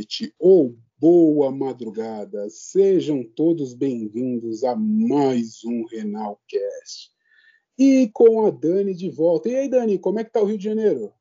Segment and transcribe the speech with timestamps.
[0.00, 2.48] noite ou boa madrugada.
[2.48, 7.10] Sejam todos bem-vindos a mais um Renalcast.
[7.78, 9.50] E com a Dani de volta.
[9.50, 11.12] E aí, Dani, como é que tá o Rio de Janeiro?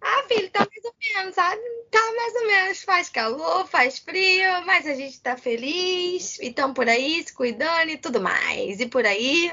[0.00, 1.62] Ah, filho, tá mais ou menos, sabe?
[1.90, 2.82] Tá mais ou menos.
[2.84, 6.38] Faz calor, faz frio, mas a gente tá feliz.
[6.40, 8.78] E tão por aí, se cuidando e tudo mais.
[8.78, 9.50] E por aí.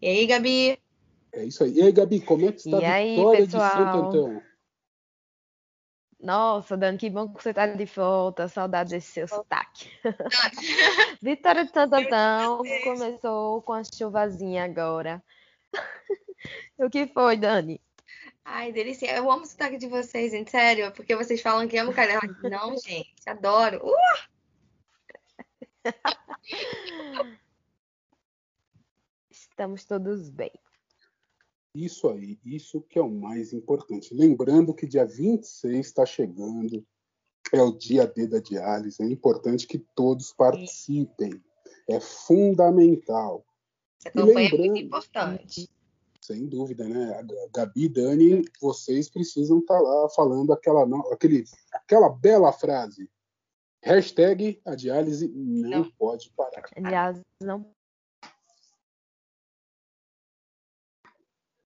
[0.00, 0.78] E aí, Gabi?
[1.32, 1.72] É isso aí.
[1.72, 4.51] E aí, Gabi, como é que está a vitória de Santo Antão?
[6.22, 8.46] Nossa, Dani, que bom que você está de volta.
[8.46, 9.90] Saudade desse seu sotaque.
[11.20, 15.20] Vitória de Santo Antão começou com a chuvazinha agora.
[16.78, 17.80] o que foi, Dani?
[18.44, 19.12] Ai, delícia.
[19.16, 20.52] Eu amo o sotaque de vocês, gente.
[20.52, 22.48] Sério, porque vocês falam que amo carioca.
[22.48, 23.84] Não, gente, adoro.
[23.84, 24.32] Uh!
[29.28, 30.52] Estamos todos bem.
[31.74, 34.14] Isso aí, isso que é o mais importante.
[34.14, 36.84] Lembrando que dia 26 está chegando,
[37.52, 41.42] é o dia D da diálise, é importante que todos participem.
[41.88, 43.44] É fundamental.
[44.04, 45.70] Essa campanha lembrando, é muito importante.
[46.20, 47.26] Sem dúvida, né?
[47.52, 53.10] Gabi e Dani, vocês precisam estar tá lá falando aquela, aquele, aquela bela frase.
[53.82, 55.90] Hashtag a diálise não, não.
[55.92, 56.62] pode parar.
[56.76, 57.66] Aliás, não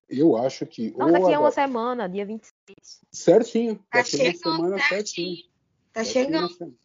[0.09, 0.95] Eu acho que.
[0.97, 2.53] Não, daqui a uma semana, dia 26.
[3.11, 3.77] Certinho.
[3.91, 5.37] Tá daqui chegando, uma semana certinho.
[5.93, 6.77] Tá chegando.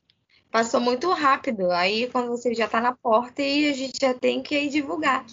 [0.50, 1.72] Passou muito rápido.
[1.72, 5.26] Aí quando você já tá na porta e a gente já tem que ir divulgar.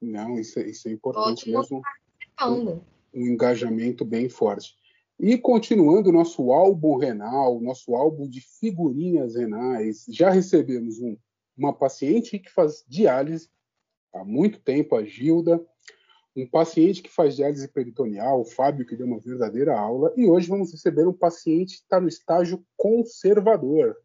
[0.00, 1.82] Não, isso, é, isso é importante mesmo.
[2.42, 2.80] Um,
[3.12, 4.74] um engajamento bem forte.
[5.18, 11.16] E continuando o nosso álbum renal, nosso álbum de figurinhas renais, já recebemos um,
[11.56, 13.48] uma paciente que faz diálise
[14.12, 15.64] há muito tempo, a Gilda,
[16.36, 20.48] um paciente que faz diálise peritoneal, o Fábio, que deu uma verdadeira aula, e hoje
[20.48, 23.96] vamos receber um paciente que está no estágio conservador.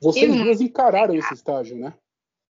[0.00, 1.94] Vocês e duas encararam esse estágio, né?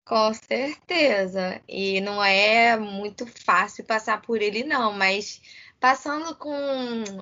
[0.05, 1.61] Com certeza.
[1.69, 5.41] E não é muito fácil passar por ele, não, mas
[5.81, 6.55] passando com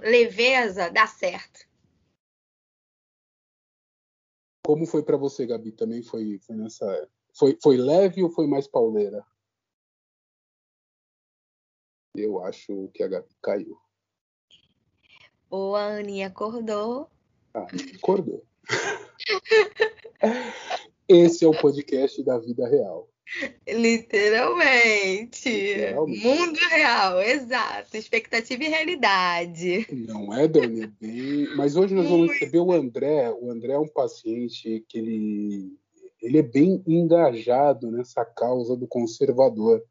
[0.03, 1.67] leveza, dá certo.
[4.65, 5.73] Como foi para você, Gabi?
[5.73, 7.09] Também foi, foi nessa.
[7.35, 9.25] Foi, foi leve ou foi mais pauleira?
[12.17, 13.77] Eu acho que a Gabi caiu.
[15.51, 17.11] Ou a Aninha acordou.
[17.53, 17.67] Ah,
[17.97, 18.45] acordou.
[21.09, 23.09] Esse é o podcast da vida real.
[23.67, 25.49] Literalmente.
[25.49, 26.25] Literalmente.
[26.25, 27.97] Mundo real, exato.
[27.97, 29.85] Expectativa e realidade.
[29.91, 30.83] Não é, Dani?
[30.83, 31.49] É bem...
[31.57, 33.29] Mas hoje nós vamos receber o André.
[33.33, 35.77] O André é um paciente que ele,
[36.23, 39.83] ele é bem engajado nessa causa do conservador.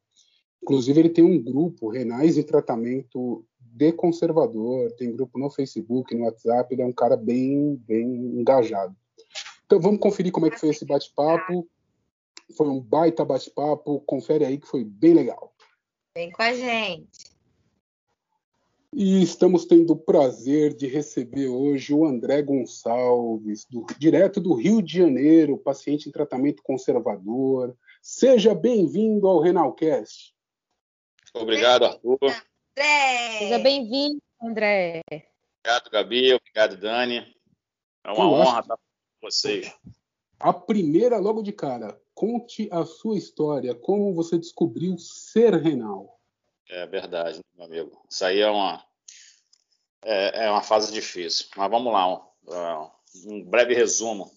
[0.64, 6.24] Inclusive, ele tem um grupo, Renais em Tratamento de Conservador, tem grupo no Facebook, no
[6.24, 8.08] WhatsApp, ele é um cara bem, bem
[8.40, 8.96] engajado.
[9.66, 11.68] Então, vamos conferir como é que foi esse bate-papo.
[12.56, 15.54] Foi um baita bate-papo, confere aí que foi bem legal.
[16.16, 17.34] Vem com a gente.
[18.96, 24.82] E estamos tendo o prazer de receber hoje o André Gonçalves, do, direto do Rio
[24.82, 27.76] de Janeiro, paciente em tratamento conservador.
[28.02, 30.34] Seja bem-vindo ao Renalcast.
[31.34, 32.18] Obrigado, Arthur.
[32.22, 33.40] André.
[33.40, 35.02] Seja bem-vindo, André.
[35.60, 36.34] Obrigado, Gabi.
[36.34, 37.36] Obrigado, Dani.
[38.04, 38.84] É uma Eu honra estar com
[39.22, 39.74] vocês.
[40.40, 46.20] A primeira, logo de cara, conte a sua história, como você descobriu ser renal.
[46.70, 48.06] É verdade, meu amigo.
[48.10, 48.86] Isso aí é uma,
[50.04, 51.48] é, é uma fase difícil.
[51.58, 52.90] Mas vamos lá, um,
[53.26, 54.32] um breve resumo.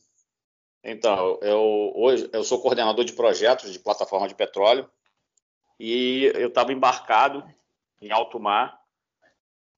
[0.83, 4.89] Então, eu hoje eu sou coordenador de projetos de plataforma de petróleo
[5.79, 7.45] e eu estava embarcado
[8.01, 8.81] em alto mar.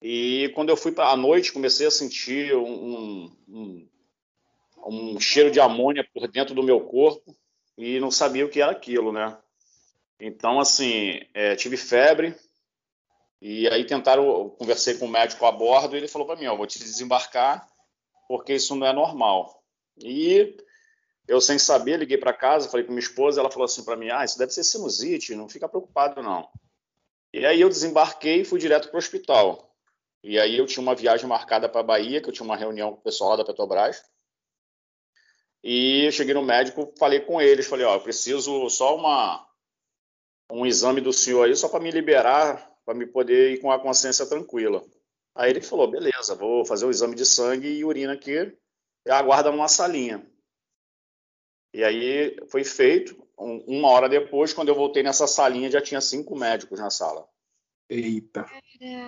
[0.00, 3.88] E quando eu fui para a noite, comecei a sentir um, um,
[4.86, 7.36] um, cheiro de amônia por dentro do meu corpo
[7.76, 9.36] e não sabia o que era aquilo, né?
[10.20, 12.34] Então, assim, é, tive febre
[13.40, 16.56] e aí tentaram, conversei com o médico a bordo e ele falou para mim, ó,
[16.56, 17.68] vou te desembarcar
[18.28, 19.62] porque isso não é normal.
[19.96, 20.56] E
[21.28, 24.08] eu, sem saber, liguei para casa, falei com minha esposa, ela falou assim para mim:
[24.10, 26.48] ah, isso deve ser sinusite, não fica preocupado não.
[27.32, 29.76] E aí eu desembarquei e fui direto para o hospital.
[30.24, 32.92] E aí eu tinha uma viagem marcada para a Bahia, que eu tinha uma reunião
[32.92, 34.02] com o pessoal lá da Petrobras.
[35.62, 39.46] E eu cheguei no médico, falei com eles, falei, ó, preciso só uma
[40.50, 43.78] um exame do senhor aí só para me liberar, para me poder ir com a
[43.78, 44.82] consciência tranquila.
[45.34, 48.56] Aí ele falou, beleza, vou fazer o exame de sangue e urina aqui,
[49.04, 50.26] e aguarda numa salinha.
[51.72, 53.16] E aí foi feito.
[53.38, 57.26] Um, uma hora depois, quando eu voltei nessa salinha, já tinha cinco médicos na sala.
[57.88, 58.46] Eita.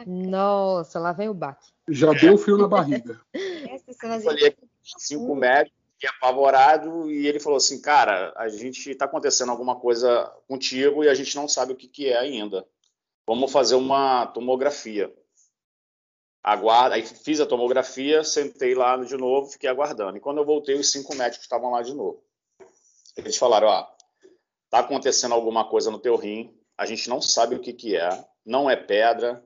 [0.06, 1.68] Nossa, lá vem o baque.
[1.88, 3.20] Já deu frio na barriga.
[3.34, 4.56] Eu falei
[4.98, 10.24] cinco médicos, fiquei apavorado, e ele falou assim, cara, a gente está acontecendo alguma coisa
[10.48, 12.66] contigo e a gente não sabe o que, que é ainda.
[13.26, 15.12] Vamos fazer uma tomografia.
[16.42, 20.16] Aguarda, aí fiz a tomografia, sentei lá de novo, fiquei aguardando.
[20.16, 22.24] E quando eu voltei, os cinco médicos estavam lá de novo.
[23.24, 23.86] Eles falaram, ó,
[24.68, 28.08] tá acontecendo alguma coisa no teu rim, a gente não sabe o que que é,
[28.44, 29.44] não é pedra,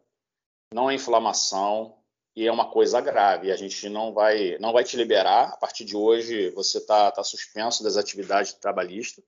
[0.72, 1.98] não é inflamação
[2.36, 3.50] e é uma coisa grave.
[3.50, 5.50] A gente não vai, não vai te liberar.
[5.50, 9.24] A partir de hoje, você está tá suspenso das atividades trabalhistas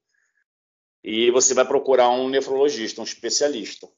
[1.03, 3.89] e você vai procurar um nefrologista, um especialista.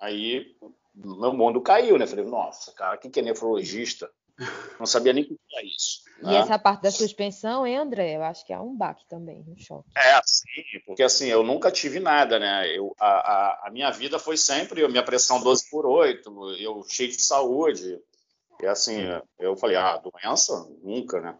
[0.00, 0.56] Aí
[0.94, 2.06] meu mundo caiu, né?
[2.06, 4.10] Falei, nossa, cara, quem que é nefrologista?
[4.78, 6.02] Não sabia nem o que era isso.
[6.22, 6.36] E né?
[6.36, 8.16] essa parte da suspensão, hein, André?
[8.16, 9.88] Eu acho que é um baque também, um choque.
[9.96, 12.68] É, sim, porque assim, eu nunca tive nada, né?
[12.76, 17.10] Eu, a, a, a minha vida foi sempre, minha pressão 12 por 8, eu cheio
[17.10, 18.00] de saúde.
[18.60, 19.00] E assim,
[19.40, 20.68] eu falei, ah, doença?
[20.82, 21.36] Nunca, né?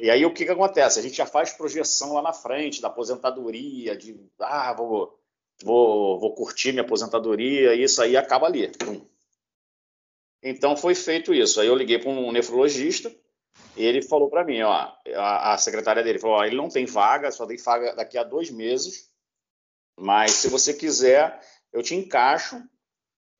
[0.00, 0.98] E aí o que que acontece?
[0.98, 5.18] A gente já faz projeção lá na frente, da aposentadoria, de, ah, vou,
[5.62, 8.72] vou, vou curtir minha aposentadoria, e isso aí acaba ali.
[10.44, 11.58] Então foi feito isso.
[11.58, 13.10] Aí eu liguei para um nefrologista,
[13.74, 17.32] ele falou para mim, ó, a, a, secretária dele falou, ó, ele não tem vaga,
[17.32, 19.10] só tem vaga daqui a dois meses,
[19.98, 21.40] mas se você quiser,
[21.72, 22.62] eu te encaixo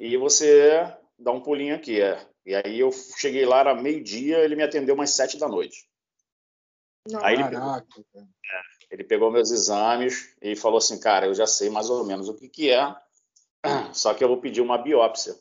[0.01, 2.01] e você dá um pulinho aqui.
[2.01, 2.27] É.
[2.47, 5.87] E aí eu cheguei lá, era meio-dia, ele me atendeu umas sete da noite.
[7.23, 7.83] Aí ele pegou, é,
[8.91, 12.35] ele pegou, meus exames e falou assim, cara, eu já sei mais ou menos o
[12.35, 12.97] que, que é,
[13.93, 15.35] só que eu vou pedir uma biópsia.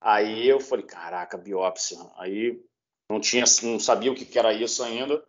[0.00, 1.98] Aí eu falei, caraca, biópsia.
[2.16, 2.62] Aí
[3.10, 5.24] não tinha, não sabia o que era isso ainda.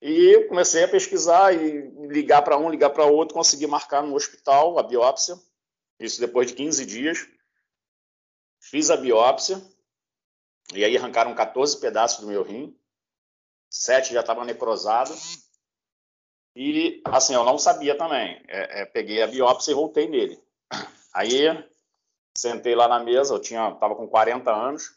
[0.00, 4.14] E eu comecei a pesquisar e ligar para um, ligar para outro, consegui marcar no
[4.14, 5.36] hospital a biópsia.
[5.98, 7.28] Isso depois de 15 dias.
[8.60, 9.60] Fiz a biópsia
[10.74, 12.76] e aí arrancaram 14 pedaços do meu rim.
[13.70, 15.48] Sete já estavam necrosados.
[16.54, 18.42] E assim, eu não sabia também.
[18.48, 20.40] É, é, peguei a biópsia e voltei nele.
[21.12, 21.46] Aí
[22.38, 24.96] sentei lá na mesa, eu tinha, tava com 40 anos,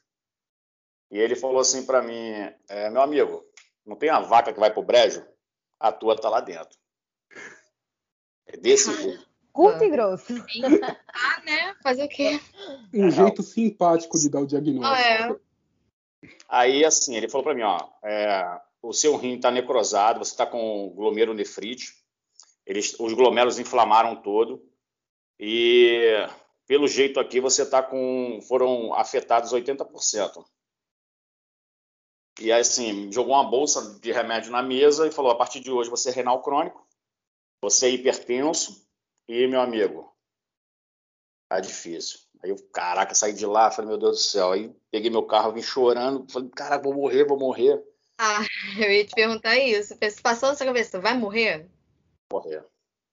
[1.09, 2.31] e ele falou assim para mim,
[2.69, 3.43] é, meu amigo,
[3.83, 5.25] não tem a vaca que vai pro brejo?
[5.79, 6.77] A tua tá lá dentro.
[8.45, 9.27] É desse jeito.
[9.51, 10.33] Curto e grosso.
[11.13, 11.75] Ah, né?
[11.83, 12.39] Fazer o quê?
[12.93, 14.87] Um jeito simpático de dar o diagnóstico.
[14.87, 15.35] Ah, é.
[16.47, 20.45] Aí, assim, ele falou para mim, ó, é, o seu rim está necrosado, você está
[20.45, 21.95] com glomerulonefrite,
[22.65, 24.63] eles, os glomérulos inflamaram todo,
[25.39, 26.27] e
[26.71, 30.41] pelo jeito aqui você está com foram afetados 80%.
[32.39, 35.69] E aí, assim, jogou uma bolsa de remédio na mesa e falou: a partir de
[35.69, 36.87] hoje você é renal crônico,
[37.61, 38.87] você é hipertenso
[39.27, 40.15] e, meu amigo,
[41.49, 42.21] tá difícil.
[42.41, 44.53] Aí eu, caraca, saí de lá, falei, meu Deus do céu.
[44.53, 47.83] Aí peguei meu carro, vim chorando, falei, caraca, vou morrer, vou morrer.
[48.17, 48.45] Ah,
[48.79, 49.93] eu ia te perguntar isso.
[50.23, 51.69] Passou na sua cabeça, vai morrer?
[52.31, 52.63] Morrer.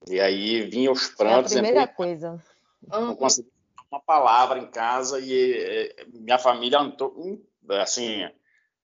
[0.08, 1.56] E aí vinha os prantos.
[1.56, 2.40] É a primeira coisa.
[2.86, 3.50] Não consegui
[3.90, 7.42] uma palavra em casa e minha família entrou, hum,
[7.80, 8.28] assim,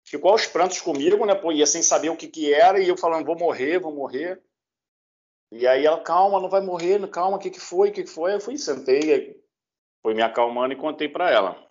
[0.04, 1.34] ficou aos prantos comigo, né?
[1.34, 4.40] Pô, ia sem saber o que que era e eu falando, vou morrer, vou morrer.
[5.50, 8.10] E aí ela, calma, não vai morrer, calma, o que que foi, o que que
[8.10, 8.34] foi?
[8.34, 9.38] Eu fui, sentei,
[10.02, 11.70] fui me acalmando e contei para ela.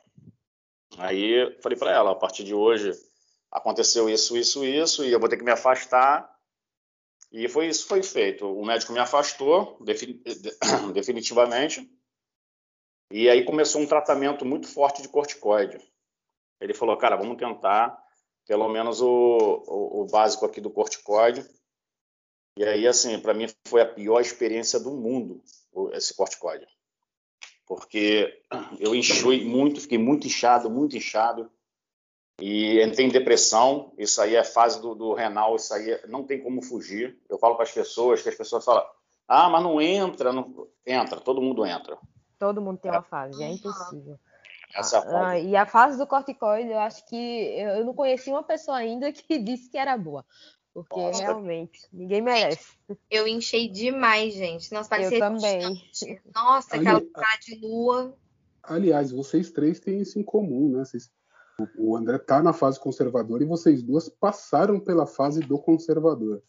[0.97, 2.91] Aí falei para ela, a partir de hoje
[3.49, 6.29] aconteceu isso, isso, isso, e eu vou ter que me afastar.
[7.31, 8.45] E foi isso foi feito.
[8.45, 9.79] O médico me afastou
[10.93, 11.89] definitivamente.
[13.11, 15.77] E aí começou um tratamento muito forte de corticoide.
[16.59, 18.01] Ele falou, cara, vamos tentar
[18.47, 19.07] pelo menos o,
[19.67, 21.45] o, o básico aqui do corticoide.
[22.57, 25.41] E aí, assim, para mim foi a pior experiência do mundo
[25.93, 26.67] esse corticoide.
[27.65, 28.41] Porque
[28.79, 31.49] eu enchi muito, fiquei muito inchado, muito inchado.
[32.41, 33.93] E entrei em depressão.
[33.97, 37.17] Isso aí é fase do, do renal, isso aí não tem como fugir.
[37.29, 38.85] Eu falo para as pessoas, que as pessoas falam,
[39.27, 40.33] ah, mas não entra.
[40.33, 40.67] Não...
[40.85, 41.97] Entra, todo mundo entra.
[42.41, 44.17] Todo mundo tem uma fase, é impossível.
[44.73, 45.15] Essa ah, fase.
[45.15, 49.11] Ah, e a fase do corticoide, eu acho que eu não conheci uma pessoa ainda
[49.13, 50.25] que disse que era boa.
[50.73, 51.21] Porque Nossa.
[51.21, 52.79] realmente, ninguém merece.
[53.11, 54.73] Eu enchei demais, gente.
[54.73, 55.17] Nossa, parecia.
[55.17, 55.83] Eu também.
[56.33, 58.17] Nossa, aquela cara de lua.
[58.63, 60.83] Aliás, vocês três têm isso em comum, né?
[60.83, 61.11] Vocês,
[61.77, 66.41] o André tá na fase conservadora e vocês duas passaram pela fase do conservador.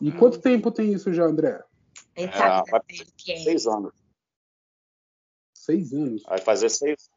[0.00, 0.16] E hum.
[0.18, 1.62] quanto tempo tem isso já, André?
[2.16, 2.62] É, é,
[3.44, 4.03] seis anos
[5.64, 6.22] seis anos.
[6.22, 7.10] Vai fazer seis anos.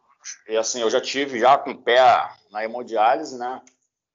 [0.50, 2.00] E assim, eu já tive já com o pé
[2.52, 3.62] na hemodiálise, né?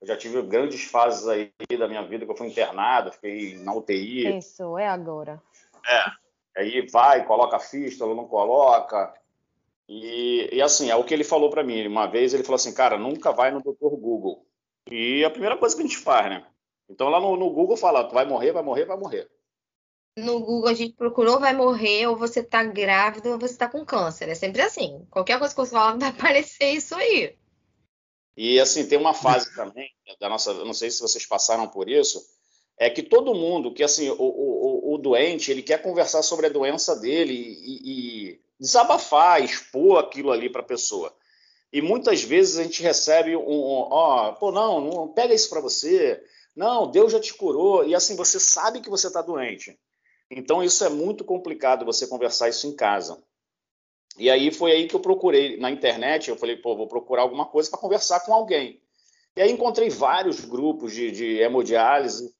[0.01, 3.73] Eu já tive grandes fases aí da minha vida que eu fui internado, fiquei na
[3.73, 4.37] UTI.
[4.37, 5.41] Isso, é agora.
[5.87, 6.59] É.
[6.61, 9.13] Aí vai, coloca fístula, não coloca.
[9.87, 11.87] E, e assim, é o que ele falou para mim.
[11.87, 13.95] Uma vez ele falou assim, cara, nunca vai no Dr.
[13.95, 14.45] Google.
[14.91, 16.45] E é a primeira coisa que a gente faz, né?
[16.89, 19.29] Então lá no, no Google fala, tu vai morrer, vai morrer, vai morrer.
[20.15, 23.83] No Google a gente procurou, vai morrer, ou você tá grávida, ou você tá com
[23.83, 24.29] câncer.
[24.29, 25.05] É sempre assim.
[25.09, 27.35] Qualquer coisa que você fala vai aparecer isso aí.
[28.35, 29.89] E assim, tem uma fase também
[30.19, 32.23] da nossa, não sei se vocês passaram por isso,
[32.77, 36.49] é que todo mundo, que assim, o, o, o doente, ele quer conversar sobre a
[36.49, 41.15] doença dele e, e desabafar, expor aquilo ali para a pessoa.
[41.71, 45.61] E muitas vezes a gente recebe um, ó, oh, pô, não, não pega isso para
[45.61, 46.23] você,
[46.55, 49.77] não, Deus já te curou, e assim, você sabe que você está doente.
[50.29, 53.21] Então isso é muito complicado você conversar isso em casa.
[54.17, 57.45] E aí foi aí que eu procurei na internet, eu falei, pô, vou procurar alguma
[57.45, 58.81] coisa para conversar com alguém.
[59.35, 62.31] E aí encontrei vários grupos de, de hemodiálise,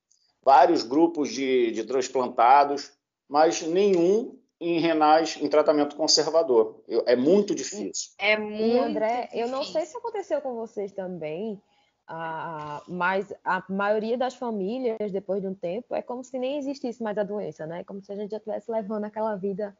[0.43, 2.91] vários grupos de, de transplantados,
[3.27, 6.81] mas nenhum em renais em tratamento conservador.
[6.87, 8.11] Eu, é muito difícil.
[8.17, 8.75] É muito.
[8.75, 9.39] E André, difícil.
[9.39, 11.61] eu não sei se aconteceu com vocês também,
[12.07, 17.01] ah, mas a maioria das famílias, depois de um tempo, é como se nem existisse
[17.01, 17.83] mais a doença, né?
[17.83, 19.77] Como se a gente já estivesse levando aquela vida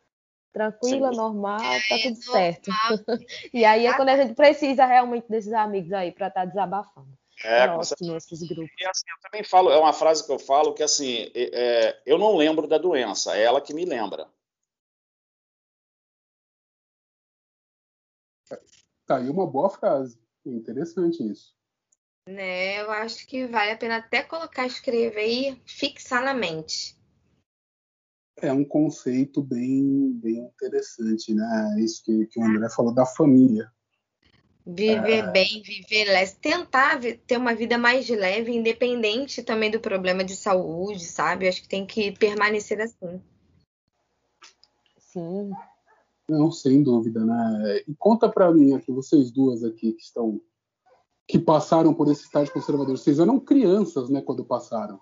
[0.53, 1.17] tranquila, Sim.
[1.17, 2.69] normal, tá tudo é, certo.
[3.53, 7.17] e aí é quando a gente precisa realmente desses amigos aí para estar tá desabafando.
[7.43, 8.71] É, Próximo, esses grupos.
[8.79, 12.17] E assim, eu também falo, é uma frase que eu falo que assim, é, eu
[12.17, 14.29] não lembro da doença, é ela que me lembra.
[19.05, 20.21] Tá aí uma boa frase.
[20.45, 21.55] Interessante isso.
[22.27, 26.95] Né, eu acho que vale a pena até colocar, escrever e fixar na mente
[28.37, 31.75] é um conceito bem, bem interessante, né?
[31.79, 33.71] Isso que, que o André falou da família.
[34.65, 35.31] Viver é...
[35.31, 41.03] bem, viver leve, tentar ter uma vida mais leve, independente também do problema de saúde,
[41.05, 41.47] sabe?
[41.47, 43.21] Acho que tem que permanecer assim.
[44.97, 45.51] Sim.
[46.27, 47.83] Não, sem dúvida, né?
[47.87, 50.41] E conta para mim aqui, vocês duas aqui que estão
[51.27, 52.97] que passaram por esse estágio conservador.
[52.97, 54.99] Vocês eram crianças, né, quando passaram?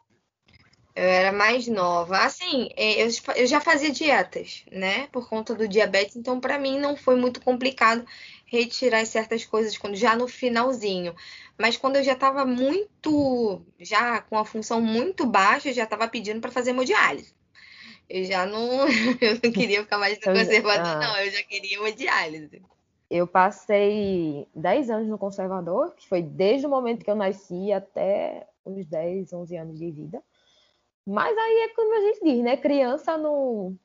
[0.95, 2.17] Eu era mais nova.
[2.17, 5.07] Assim, é, eu, já fazia dietas, né?
[5.07, 8.05] Por conta do diabetes, então para mim não foi muito complicado
[8.45, 11.15] retirar certas coisas quando já no finalzinho.
[11.57, 16.07] Mas quando eu já estava muito, já com a função muito baixa, eu já estava
[16.07, 17.33] pedindo para fazer hemodiálise.
[18.09, 18.85] Eu já não,
[19.21, 20.99] eu não queria ficar mais no conservador, ah.
[20.99, 21.17] não.
[21.19, 22.61] Eu já queria hemodiálise.
[23.13, 28.47] Eu passei 10 anos no conservador, que foi desde o momento que eu nasci até
[28.63, 30.23] os 10, 11 anos de vida.
[31.05, 32.55] Mas aí é como a gente diz, né?
[32.55, 33.77] Criança não,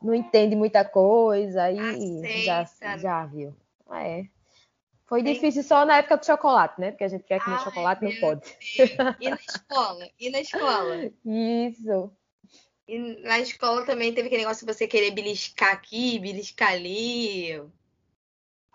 [0.00, 2.64] não entende muita coisa, aí já,
[2.96, 3.52] já viu.
[3.90, 4.26] É.
[5.06, 5.32] Foi Sim.
[5.32, 6.92] difícil só na época do chocolate, né?
[6.92, 8.42] Porque a gente quer comer Ai, chocolate, não pode.
[8.76, 8.90] Deus.
[9.18, 10.08] E na escola?
[10.20, 11.10] E na escola?
[11.24, 12.12] Isso.
[12.86, 17.60] E na escola também teve aquele negócio de você querer beliscar aqui, beliscar ali.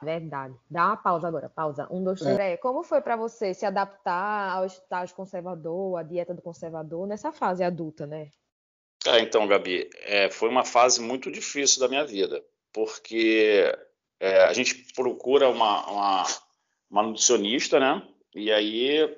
[0.05, 0.55] Verdade.
[0.69, 1.87] Dá uma pausa agora, pausa.
[1.91, 2.39] Um, dois, três.
[2.39, 2.57] É.
[2.57, 7.63] Como foi para você se adaptar ao estágio conservador, à dieta do conservador, nessa fase
[7.63, 8.29] adulta, né?
[9.05, 13.75] É, então, Gabi, é, foi uma fase muito difícil da minha vida, porque
[14.19, 16.23] é, a gente procura uma, uma,
[16.89, 18.01] uma, nutricionista, né?
[18.33, 19.15] E aí,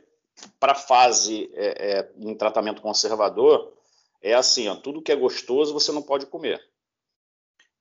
[0.60, 3.74] para a fase é, é, em tratamento conservador,
[4.22, 6.62] é assim, ó, tudo que é gostoso você não pode comer.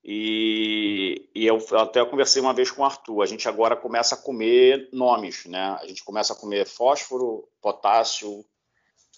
[0.08, 3.22] E, e, eu até conversei uma vez com o Arthur.
[3.22, 5.76] A gente agora começa a comer nomes, né?
[5.80, 8.44] A gente começa a comer fósforo, potássio,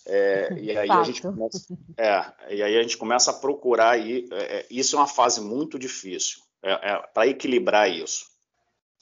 [0.06, 1.58] é, e aí a gente começa,
[1.94, 4.26] é, e aí a gente começa a procurar aí.
[4.32, 8.24] É, é isso é uma fase muito difícil é, é para equilibrar isso.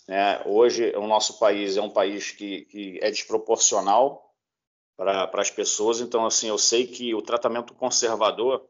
[0.08, 0.42] Né?
[0.44, 4.34] Hoje o nosso país é um país que, que é desproporcional
[4.96, 6.00] para as pessoas.
[6.00, 8.68] Então assim, eu sei que o tratamento conservador.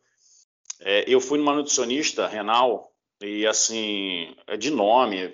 [1.07, 5.33] eu fui numa nutricionista renal e assim, é de nome,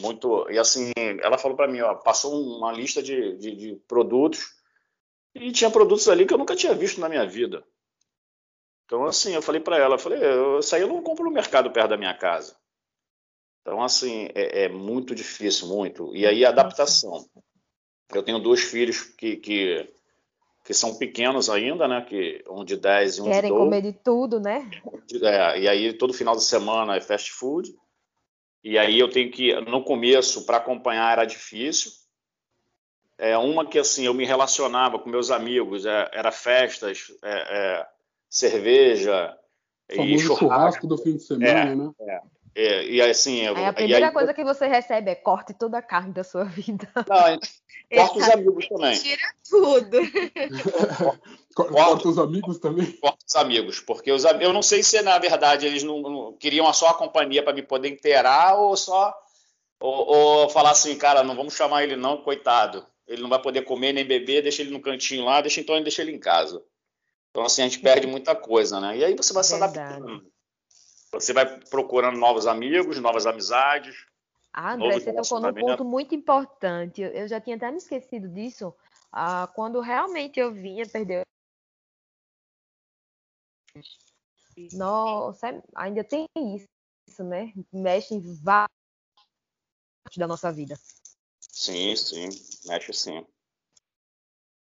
[0.00, 0.50] muito.
[0.50, 4.54] E assim, ela falou para mim, ó, passou uma lista de, de, de, produtos
[5.34, 7.64] e tinha produtos ali que eu nunca tinha visto na minha vida.
[8.84, 10.18] Então, assim, eu falei para ela, eu falei,
[10.58, 12.56] isso aí eu não compro no mercado perto da minha casa.
[13.60, 16.14] Então, assim, é, é muito difícil, muito.
[16.16, 17.24] E aí a adaptação.
[18.12, 19.88] Eu tenho dois filhos que, que
[20.64, 22.02] que são pequenos ainda, né?
[22.02, 23.64] Que um de 10 e um Querem de 12.
[23.64, 24.70] comer de tudo, né?
[25.22, 27.74] É, e aí todo final de semana é fast food.
[28.62, 31.90] E aí eu tenho que, no começo, para acompanhar era difícil.
[33.18, 37.86] É uma que assim eu me relacionava com meus amigos, é, era festas, é, é,
[38.28, 39.36] cerveja
[39.90, 40.38] o e churrasco.
[40.38, 41.92] churrasco do fim de semana, é, né?
[42.00, 42.20] É.
[42.54, 43.46] É, e assim.
[43.46, 46.44] Aí a primeira aí, coisa que você recebe é corte toda a carne da sua
[46.44, 46.86] vida.
[47.08, 47.38] Não,
[47.96, 48.98] corta os amigos também.
[48.98, 49.98] Tira tudo.
[51.54, 52.92] corta os amigos também.
[52.92, 56.70] Corta os amigos, porque os eu não sei se na verdade eles não, não queriam
[56.72, 59.14] só a companhia para me poder inteirar ou só
[59.80, 62.86] ou, ou, falar assim, cara, não vamos chamar ele não, coitado.
[63.06, 66.02] Ele não vai poder comer nem beber, deixa ele no cantinho lá, deixa então deixa
[66.02, 66.62] ele em casa.
[67.30, 68.96] Então assim a gente perde muita coisa, né?
[68.98, 70.24] E aí você vai se adaptando.
[71.12, 74.06] Você vai procurando novos amigos, novas amizades.
[74.52, 77.00] Ah, André, você tocou num ponto muito importante.
[77.00, 78.74] Eu já tinha até me esquecido disso.
[79.10, 81.22] Ah, quando realmente eu vinha perder.
[84.72, 87.52] Nossa, ainda tem isso, né?
[87.72, 88.68] Mexe em vários
[90.16, 90.78] da nossa vida.
[91.40, 92.28] Sim, sim,
[92.66, 93.26] mexe sim.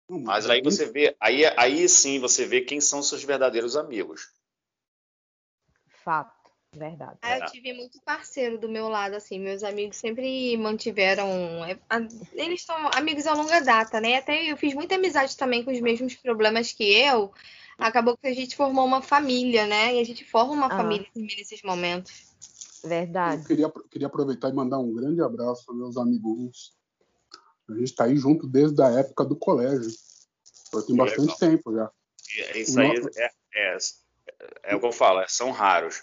[0.09, 4.33] Mas aí você vê, aí, aí sim você vê quem são seus verdadeiros amigos.
[6.05, 6.40] Fato.
[6.73, 7.19] Verdade.
[7.21, 11.27] Ah, eu tive muito parceiro do meu lado, assim, meus amigos sempre mantiveram.
[11.65, 11.77] É,
[12.35, 14.17] eles são amigos a longa data, né?
[14.17, 17.33] Até eu fiz muita amizade também com os mesmos problemas que eu.
[17.77, 19.95] Acabou que a gente formou uma família, né?
[19.95, 20.77] E a gente forma uma ah.
[20.77, 22.31] família nesses momentos.
[22.85, 23.43] Verdade.
[23.43, 26.73] Eu queria, queria aproveitar e mandar um grande abraço aos meus amigos.
[27.69, 29.91] A gente está aí junto desde a época do colégio.
[30.73, 31.37] Já tem bastante legal.
[31.37, 31.91] tempo já.
[32.55, 33.77] Isso aí é, é,
[34.65, 36.03] é, o que eu falo, são raros.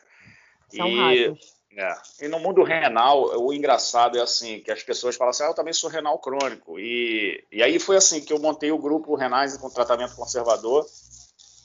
[0.70, 1.36] São e,
[1.78, 5.48] É, e no mundo renal, o engraçado é assim, que as pessoas falam assim, ah,
[5.48, 6.80] eu também sou renal crônico.
[6.80, 10.84] E, e aí foi assim que eu montei o grupo Renais com tratamento conservador.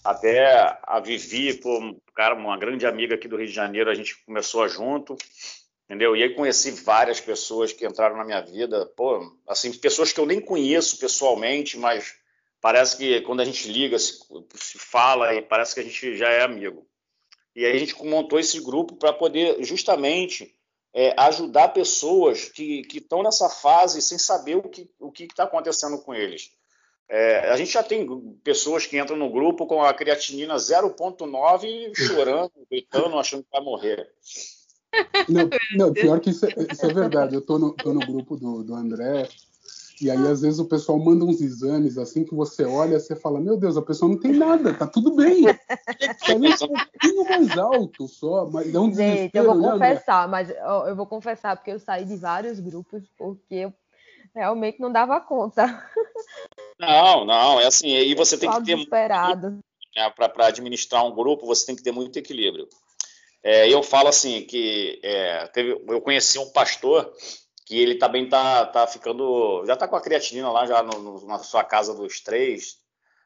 [0.04, 4.22] Até a Vivi, pô, cara, uma grande amiga aqui do Rio de Janeiro, a gente
[4.26, 5.16] começou junto,
[5.86, 6.14] entendeu?
[6.14, 10.26] E aí conheci várias pessoas que entraram na minha vida, pô, assim, pessoas que eu
[10.26, 12.16] nem conheço pessoalmente, mas
[12.60, 14.18] parece que quando a gente liga, se,
[14.56, 16.86] se fala e parece que a gente já é amigo.
[17.54, 20.54] E aí a gente montou esse grupo para poder justamente
[20.94, 26.14] é, ajudar pessoas que estão nessa fase sem saber o que o está acontecendo com
[26.14, 26.50] eles.
[27.08, 28.06] É, a gente já tem
[28.42, 34.08] pessoas que entram no grupo com a creatinina 0,9 chorando, gritando, achando que vai morrer.
[35.28, 37.34] Não, não pior que isso é, isso é verdade.
[37.34, 39.28] Eu estou no, no, grupo do, do André
[40.02, 43.40] e aí, às vezes, o pessoal manda uns exames assim que você olha você fala:
[43.40, 45.44] Meu Deus, a pessoa não tem nada, tá tudo bem.
[46.26, 50.50] Tá um pouquinho mais alto só, mas é um Gente, eu vou né, confessar, mas
[50.50, 53.72] eu, eu vou confessar porque eu saí de vários grupos porque eu
[54.34, 55.66] realmente não dava conta.
[56.78, 58.74] Não, não, é assim, e você tem que ter.
[58.74, 59.58] Desesperado.
[59.94, 62.68] Né, Para administrar um grupo, você tem que ter muito equilíbrio.
[63.42, 67.12] É, eu falo assim que é, teve, eu conheci um pastor
[67.72, 69.64] que ele também tá, tá ficando.
[69.64, 72.76] Já tá com a creatinina lá, já no, no, na sua casa dos três.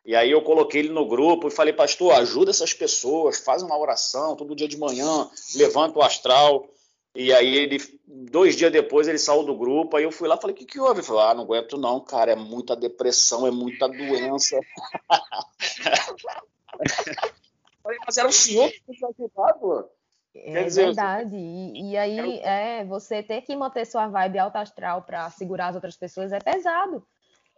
[0.04, 3.76] E aí eu coloquei ele no grupo e falei, pastor, ajuda essas pessoas, faz uma
[3.76, 6.64] oração todo dia de manhã, levanta o astral.
[7.12, 10.54] E aí ele, dois dias depois, ele saiu do grupo, aí eu fui lá falei,
[10.54, 11.00] o que, que houve?
[11.00, 14.60] Ele falou, ah, não aguento não, cara, é muita depressão, é muita doença.
[17.82, 19.90] falei, mas era o senhor que tinha ajudado?
[20.44, 21.36] É dizer, verdade.
[21.36, 25.74] E, e aí, é, você ter que manter sua vibe alta astral para segurar as
[25.74, 27.06] outras pessoas é pesado.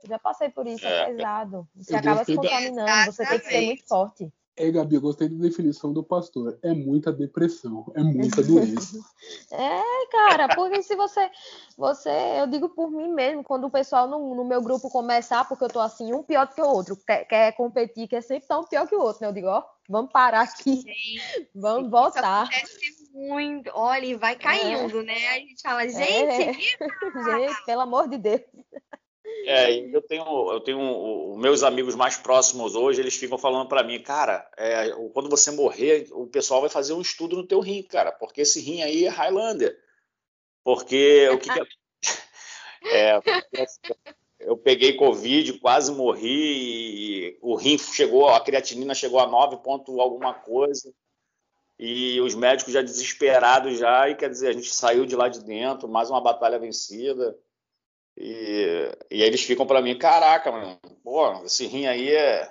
[0.02, 1.68] Eu já passei por isso, é, é pesado.
[1.74, 3.06] Você acaba se contaminando, da...
[3.06, 4.32] você tem que ser muito forte.
[4.58, 6.58] É, Gabi, eu gostei da definição do pastor.
[6.62, 8.98] É muita depressão, é muita doença.
[9.52, 11.30] é, cara, porque se você,
[11.76, 15.62] você, eu digo por mim mesmo, quando o pessoal no, no meu grupo começar, porque
[15.62, 18.58] eu tô assim, um pior do que o outro, quer, quer competir, quer sempre estar
[18.58, 19.28] um pior que o outro, né?
[19.28, 21.48] Eu digo, ó, vamos parar aqui, Sim.
[21.54, 22.48] vamos voltar.
[22.50, 25.02] Isso muito, olha, e vai caindo, é.
[25.02, 25.28] né?
[25.28, 25.88] A gente fala, é.
[25.88, 26.52] gente, é.
[27.46, 28.40] gente, pelo amor de Deus.
[29.46, 34.02] É, eu tenho, eu tenho meus amigos mais próximos hoje, eles ficam falando para mim,
[34.02, 38.12] cara, é, quando você morrer, o pessoal vai fazer um estudo no teu rim, cara,
[38.12, 39.78] porque esse rim aí é Highlander.
[40.62, 41.60] Porque o que, que
[42.92, 43.20] é,
[44.40, 50.34] eu peguei Covid, quase morri, o rim chegou, a creatinina chegou a 9 ponto alguma
[50.34, 50.92] coisa,
[51.78, 55.44] e os médicos já desesperados já, e quer dizer, a gente saiu de lá de
[55.44, 57.38] dentro, mais uma batalha vencida.
[58.20, 62.50] E, e eles ficam para mim, caraca, mano, pô, esse rim aí é.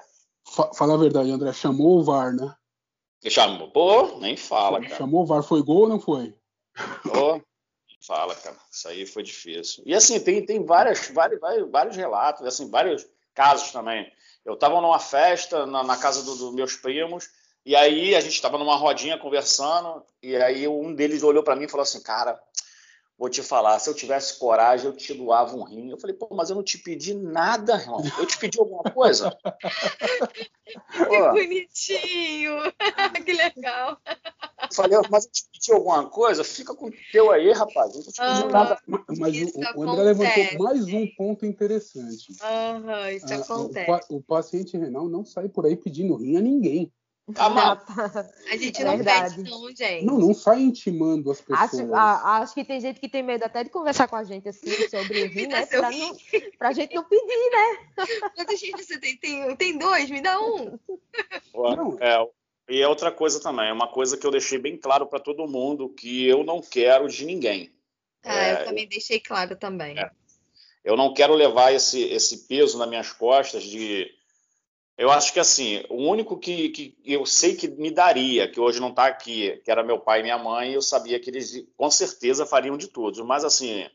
[0.74, 2.56] Fala a verdade, André, chamou o VAR, né?
[3.28, 4.96] Chamou, pô, nem fala, cara.
[4.96, 6.34] Chamou o VAR, foi gol ou não foi?
[7.04, 7.42] Pô,
[8.00, 9.84] fala, cara, isso aí foi difícil.
[9.86, 14.10] E assim, tem, tem várias, vários, vários, vários relatos, assim, vários casos também.
[14.46, 17.30] Eu estava numa festa na, na casa dos do meus primos,
[17.66, 21.66] e aí a gente estava numa rodinha conversando, e aí um deles olhou para mim
[21.66, 22.42] e falou assim, cara,
[23.18, 25.90] Vou te falar, se eu tivesse coragem, eu te doava um rim.
[25.90, 28.00] Eu falei, pô, mas eu não te pedi nada, irmão.
[28.20, 29.36] Eu te pedi alguma coisa?
[30.94, 32.58] que bonitinho!
[33.26, 34.00] que legal!
[34.72, 36.44] falei, mas eu te pedi alguma coisa?
[36.44, 37.96] Fica com o teu aí, rapaz.
[37.96, 38.80] Não tô te pedindo nada.
[39.18, 42.34] Mas o, o, André levantou mais um ponto interessante.
[42.34, 44.06] Uhum, isso ah, acontece.
[44.10, 46.94] O, o, paciente renal não sai por aí pedindo rim a ninguém.
[47.36, 47.84] Ah,
[48.50, 49.36] a gente não Verdade.
[49.36, 50.06] pede não, gente.
[50.06, 51.74] Não, não sai intimando as pessoas.
[51.74, 54.48] Acho, a, acho, que tem gente que tem medo até de conversar com a gente
[54.48, 55.66] assim sobre o rim, né?
[55.66, 56.18] Pra, não,
[56.58, 58.06] pra gente não pedir, né?
[58.34, 59.18] Quantos gente você tem?
[59.18, 59.56] tem?
[59.58, 60.10] Tem dois?
[60.10, 60.80] Me dá um.
[61.54, 61.98] Não.
[62.00, 62.26] É,
[62.70, 65.48] e é outra coisa também, é uma coisa que eu deixei bem claro para todo
[65.48, 67.74] mundo, que eu não quero de ninguém.
[68.24, 70.00] Ah, é, eu também eu, deixei claro também.
[70.00, 70.12] É,
[70.84, 74.17] eu não quero levar esse, esse peso nas minhas costas de
[74.98, 78.80] eu acho que assim, o único que, que eu sei que me daria, que hoje
[78.80, 81.90] não está aqui, que era meu pai e minha mãe, eu sabia que eles com
[81.92, 83.24] certeza fariam de tudo.
[83.24, 83.88] Mas assim,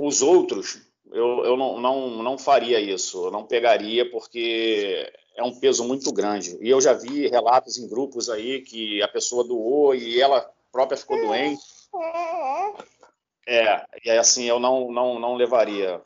[0.00, 5.58] os outros, eu, eu não, não, não faria isso, eu não pegaria, porque é um
[5.58, 6.56] peso muito grande.
[6.60, 10.96] E eu já vi relatos em grupos aí que a pessoa doou e ela própria
[10.96, 11.62] ficou doente.
[13.46, 16.00] É, e assim, eu não, não, não levaria.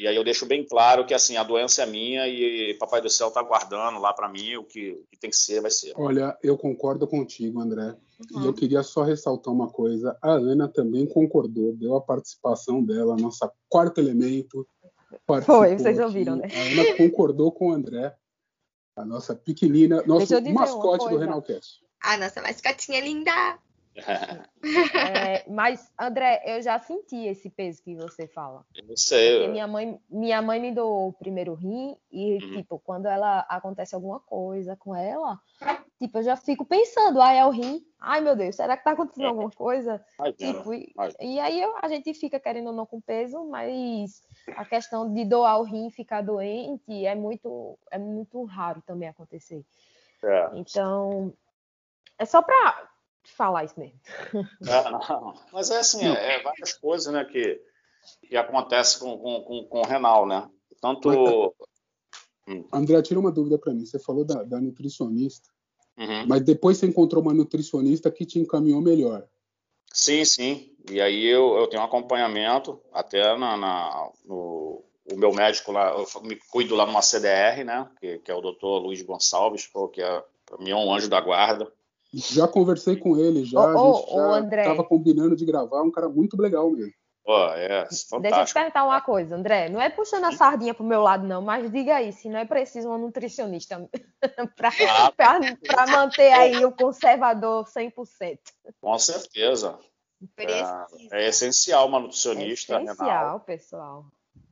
[0.00, 3.10] E aí eu deixo bem claro que assim a doença é minha e Papai do
[3.10, 5.92] Céu está guardando lá para mim o que, o que, tem que ser vai ser.
[5.94, 7.94] Olha, eu concordo contigo, André.
[8.32, 8.42] Uhum.
[8.42, 10.16] E eu queria só ressaltar uma coisa.
[10.22, 14.66] A Ana também concordou, deu a participação dela, nossa quarto elemento.
[15.44, 16.48] Foi, vocês ouviram, né?
[16.50, 18.16] A Ana concordou com o André,
[18.96, 21.78] a nossa pequenina, nosso mascote do Renalcast.
[22.02, 23.58] A nossa mascotinha linda.
[24.94, 28.64] É, mas, André, eu já senti esse peso que você fala.
[28.74, 29.48] Eu sei.
[29.48, 32.56] minha mãe, minha mãe me doou o primeiro rim e, uhum.
[32.56, 35.38] tipo, quando ela acontece alguma coisa com ela,
[35.98, 37.84] tipo, eu já fico pensando, ah, é o rim.
[37.98, 40.02] Ai, meu Deus, será que tá acontecendo alguma coisa?
[40.36, 44.22] tipo, e, e, aí eu, a gente fica querendo ou não com peso, mas
[44.56, 49.08] a questão de doar o rim e ficar doente é muito, é muito raro também
[49.08, 49.64] acontecer.
[50.22, 50.50] É.
[50.54, 51.32] Então,
[52.18, 52.89] é só para
[53.24, 53.98] falar isso mesmo.
[54.66, 55.34] É, não.
[55.52, 57.60] Mas é assim, é, é, várias coisas né, que,
[58.28, 60.48] que acontecem com, com, com, com o renal, né?
[60.80, 61.54] Tanto.
[62.48, 62.64] Hum.
[62.72, 63.84] André, tira uma dúvida para mim.
[63.84, 65.48] Você falou da, da nutricionista,
[65.96, 66.26] uhum.
[66.26, 69.26] mas depois você encontrou uma nutricionista que te encaminhou melhor.
[69.92, 70.74] Sim, sim.
[70.90, 75.90] E aí eu, eu tenho um acompanhamento até na, na no o meu médico lá,
[75.90, 77.88] eu me cuido lá numa CDR, né?
[78.00, 81.08] Que, que é o doutor Luiz Gonçalves, pô, que é, para mim é um anjo
[81.08, 81.70] da guarda.
[82.12, 83.60] Já conversei com ele, já.
[83.60, 84.64] Ô, a gente já André.
[84.64, 86.92] tava combinando de gravar, um cara muito legal mesmo.
[87.24, 88.20] Pô, é, fantástico.
[88.22, 89.68] Deixa eu te perguntar uma coisa, André.
[89.68, 92.44] Não é puxando a sardinha pro meu lado, não, mas diga aí, se não é
[92.44, 93.88] preciso uma nutricionista
[94.56, 98.38] para manter aí o conservador 100%.
[98.80, 99.78] Com certeza.
[100.36, 102.74] É, é, essencial uma nutricionista.
[102.74, 103.40] É essencial, renal.
[103.40, 104.04] pessoal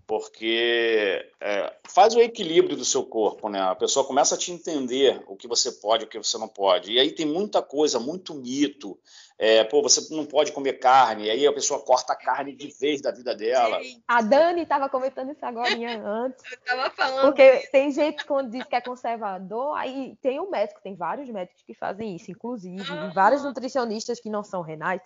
[0.09, 3.61] porque é, faz o equilíbrio do seu corpo, né?
[3.61, 6.91] A pessoa começa a te entender o que você pode, o que você não pode.
[6.91, 8.99] E aí tem muita coisa, muito mito.
[9.39, 12.69] É, pô, você não pode comer carne, e aí a pessoa corta a carne de
[12.81, 13.79] vez da vida dela.
[14.09, 16.43] A Dani estava comentando isso agora antes.
[16.51, 17.27] Eu estava falando.
[17.27, 17.71] Porque isso.
[17.71, 21.75] tem gente quando diz que é conservador, aí tem um médico, tem vários médicos que
[21.75, 23.13] fazem isso, inclusive, uhum.
[23.13, 25.03] vários nutricionistas que não são renais,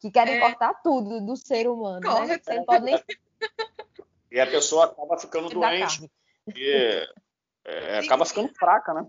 [0.00, 0.40] que querem é.
[0.40, 2.40] cortar tudo do ser humano, Corre, né?
[2.42, 2.98] Você não pode nem
[4.30, 6.10] e a pessoa acaba ficando doente.
[6.54, 7.06] E
[7.64, 9.06] é, acaba ficando fraca, né?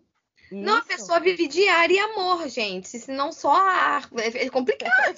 [0.51, 2.87] Não, a pessoa vive de ar e amor, gente.
[2.87, 4.09] Se não só ar.
[4.15, 5.17] É complicado.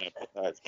[0.00, 0.60] É verdade.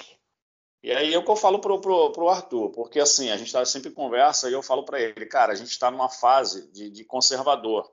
[0.83, 3.53] E aí é o que eu falo pro, pro, pro Arthur, porque assim, a gente
[3.53, 6.73] tá sempre em conversa e eu falo para ele, cara, a gente está numa fase
[6.73, 7.89] de, de, conservador.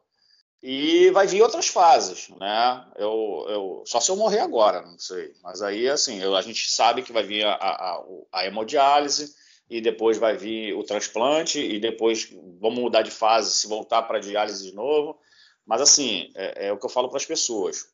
[0.62, 2.92] E vai vir outras fases, né?
[2.96, 5.34] Eu, eu, só se eu morrer agora, não sei.
[5.44, 9.36] Mas aí, assim, eu, a gente sabe que vai vir a, a, a hemodiálise,
[9.70, 12.30] e depois vai vir o transplante, e depois
[12.60, 15.20] vamos mudar de fase se voltar para diálise de novo.
[15.66, 17.86] Mas, assim, é, é o que eu falo para as pessoas.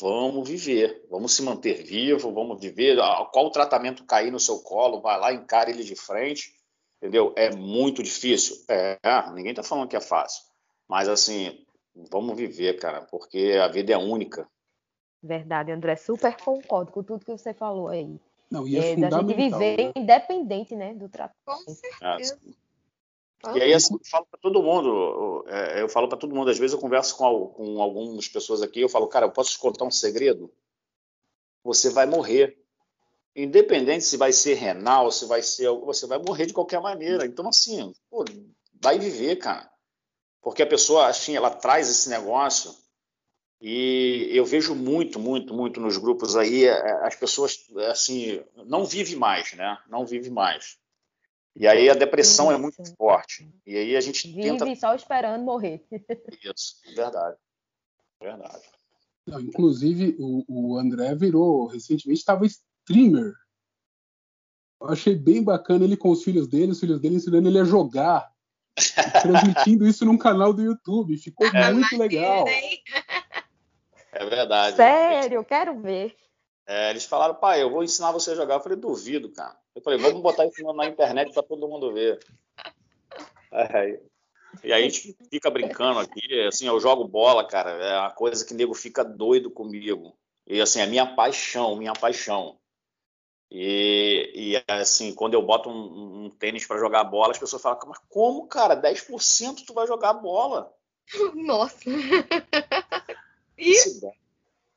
[0.00, 2.96] Vamos viver, vamos se manter vivo, vamos viver.
[3.32, 6.52] Qual tratamento cair no seu colo, vai lá, encara ele de frente,
[6.96, 7.32] entendeu?
[7.36, 8.56] É muito difícil.
[8.68, 8.98] É,
[9.34, 10.42] ninguém está falando que é fácil.
[10.88, 11.64] Mas, assim,
[12.10, 14.48] vamos viver, cara, porque a vida é única.
[15.22, 15.96] Verdade, André.
[15.96, 18.18] Super concordo com tudo que você falou aí.
[18.54, 19.92] Não, e é, é da gente viver né?
[19.96, 21.44] independente, né, do tratamento.
[21.44, 22.38] Com certeza.
[23.54, 26.58] E aí assim, eu falo para todo mundo, é, eu falo para todo mundo, às
[26.58, 29.84] vezes eu converso com, com algumas pessoas aqui, eu falo, cara, eu posso te contar
[29.84, 30.50] um segredo?
[31.62, 32.58] Você vai morrer.
[33.36, 37.26] Independente se vai ser renal, se vai ser, você vai morrer de qualquer maneira.
[37.26, 38.24] Então assim, pô,
[38.80, 39.68] vai viver, cara.
[40.40, 42.74] Porque a pessoa, assim, ela traz esse negócio
[43.60, 49.16] e eu vejo muito, muito, muito nos grupos aí, é, as pessoas, assim, não vivem
[49.16, 49.78] mais, né?
[49.88, 50.76] Não vivem mais.
[51.56, 52.54] E aí a depressão Isso.
[52.54, 53.48] é muito forte.
[53.66, 54.74] E aí a gente Vive tenta...
[54.74, 55.86] só esperando morrer.
[56.44, 57.36] Isso, verdade.
[58.20, 58.62] Verdade.
[59.26, 63.32] Não, inclusive, o, o André virou, recentemente, estava streamer.
[64.80, 67.64] Eu achei bem bacana ele com os filhos dele, os filhos dele ensinando ele a
[67.64, 68.34] jogar.
[69.22, 71.16] transmitindo isso num canal do YouTube.
[71.16, 72.44] Ficou é, muito legal.
[74.24, 74.76] É verdade.
[74.76, 76.16] Sério, eu quero ver.
[76.66, 78.54] É, eles falaram, pai, eu vou ensinar você a jogar.
[78.54, 79.56] Eu falei, duvido, cara.
[79.74, 82.18] Eu falei, vamos botar isso na internet para todo mundo ver.
[83.52, 84.00] É,
[84.62, 88.44] e aí a gente fica brincando aqui, assim, eu jogo bola, cara, é uma coisa
[88.44, 90.16] que o nego fica doido comigo.
[90.46, 92.58] E assim, é minha paixão, minha paixão.
[93.50, 97.78] E, e assim, quando eu boto um, um tênis para jogar bola, as pessoas falam,
[97.86, 100.72] mas como, cara, 10% tu vai jogar bola?
[101.34, 101.90] Nossa!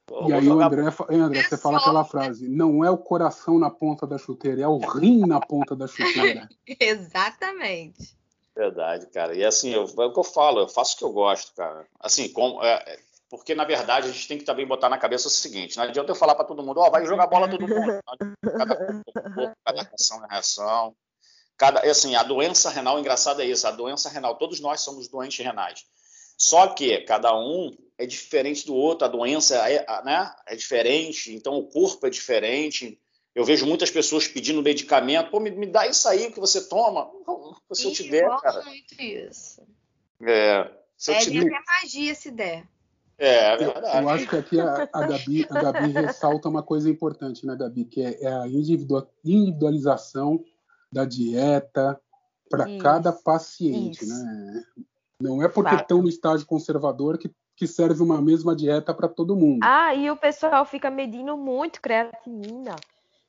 [0.10, 4.08] E aí, o André, André, você fala aquela frase: não é o coração na ponta
[4.08, 6.48] da chuteira, é o rim na ponta da chuteira.
[6.80, 8.16] Exatamente.
[8.56, 9.36] Verdade, cara.
[9.36, 11.86] E assim, eu, é o que eu falo, eu faço o que eu gosto, cara.
[12.00, 15.32] Assim, com, é, porque na verdade a gente tem que também botar na cabeça o
[15.32, 18.00] seguinte: não adianta eu falar para todo mundo, ó, oh, vai jogar bola todo mundo.
[18.58, 20.96] Cada corpo, cada ação é reação.
[21.58, 25.44] Cada, assim, a doença renal, engraçado é isso, a doença renal, todos nós somos doentes
[25.44, 25.86] renais.
[26.38, 31.58] Só que cada um é diferente do outro, a doença é, né, é diferente, então
[31.58, 33.00] o corpo é diferente.
[33.34, 35.30] Eu vejo muitas pessoas pedindo medicamento.
[35.30, 37.10] Pô, me, me dá isso aí que você toma.
[37.72, 38.64] Se eu te der, cara.
[38.64, 39.62] muito isso.
[40.22, 41.54] É, se é, eu te der.
[41.54, 42.68] até magia se der.
[43.18, 43.98] É, é verdade.
[43.98, 47.56] Eu, eu acho que aqui a, a, Gabi, a Gabi ressalta uma coisa importante, né,
[47.56, 47.86] Gabi?
[47.86, 50.44] Que é, é a individualização
[50.92, 52.00] da dieta
[52.50, 54.24] para cada paciente, isso.
[54.24, 54.64] né?
[55.20, 59.36] Não é porque estão no estágio conservador que que serve uma mesma dieta para todo
[59.36, 59.60] mundo.
[59.64, 62.76] Ah, e o pessoal fica medindo muito creatinina.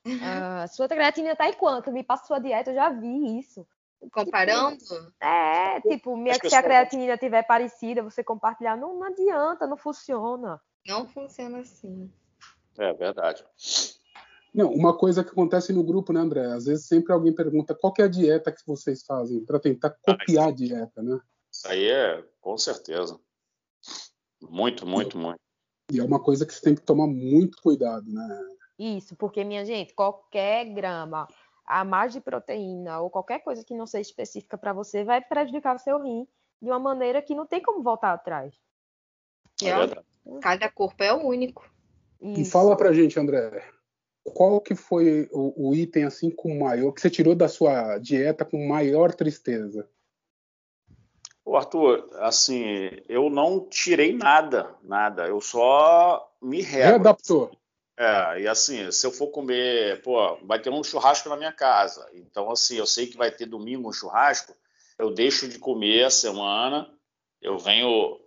[0.23, 1.93] Ah, sua creatina tá em quanto?
[1.93, 3.67] Me passa sua dieta, eu já vi isso.
[4.11, 4.79] Comparando?
[5.21, 10.59] É, tipo, minha, se a creatinina tiver parecida, você compartilhar, não, não adianta, não funciona.
[10.87, 12.11] Não funciona assim.
[12.79, 13.45] É verdade.
[14.55, 16.47] Não, uma coisa que acontece no grupo, né, André?
[16.47, 20.47] Às vezes sempre alguém pergunta qual é a dieta que vocês fazem para tentar copiar
[20.47, 21.21] ah, a dieta, né?
[21.53, 23.21] Isso aí é com certeza.
[24.43, 25.41] Muito, muito, e, muito.
[25.93, 28.41] E é uma coisa que você tem que tomar muito cuidado, né?
[28.79, 31.27] Isso, porque, minha gente, qualquer grama
[31.65, 35.77] a mais de proteína ou qualquer coisa que não seja específica para você vai prejudicar
[35.77, 36.27] o seu rim
[36.63, 38.55] de uma maneira que não tem como voltar atrás.
[39.63, 41.69] É, cada corpo é único.
[42.21, 42.41] Isso.
[42.41, 43.63] E fala pra gente, André,
[44.25, 48.45] qual que foi o, o, item assim com maior que você tirou da sua dieta
[48.45, 49.89] com maior tristeza?
[51.49, 55.27] O Arthur, assim, eu não tirei nada, nada.
[55.27, 57.51] Eu só me readaptou.
[57.97, 62.07] É, e assim, se eu for comer, pô, vai ter um churrasco na minha casa.
[62.13, 64.55] Então, assim, eu sei que vai ter domingo um churrasco,
[64.99, 66.87] eu deixo de comer a semana,
[67.41, 68.21] eu venho,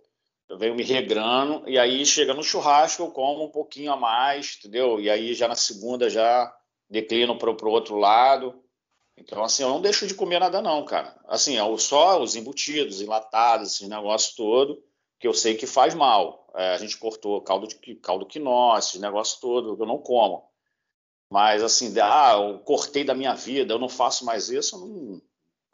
[0.48, 4.56] eu venho me regrando, e aí chega no churrasco, eu como um pouquinho a mais,
[4.58, 5.00] entendeu?
[5.00, 6.52] E aí já na segunda já
[6.90, 8.60] declino para o outro lado.
[9.16, 11.18] Então, assim, eu não deixo de comer nada, não, cara.
[11.26, 14.82] Assim, é só os embutidos, enlatados, esse negócio todo
[15.22, 16.50] que eu sei que faz mal.
[16.56, 20.50] É, a gente cortou caldo de caldo quinó, esse negócio todo, eu não como.
[21.30, 25.22] Mas assim, ah, eu cortei da minha vida, eu não faço mais isso, eu não,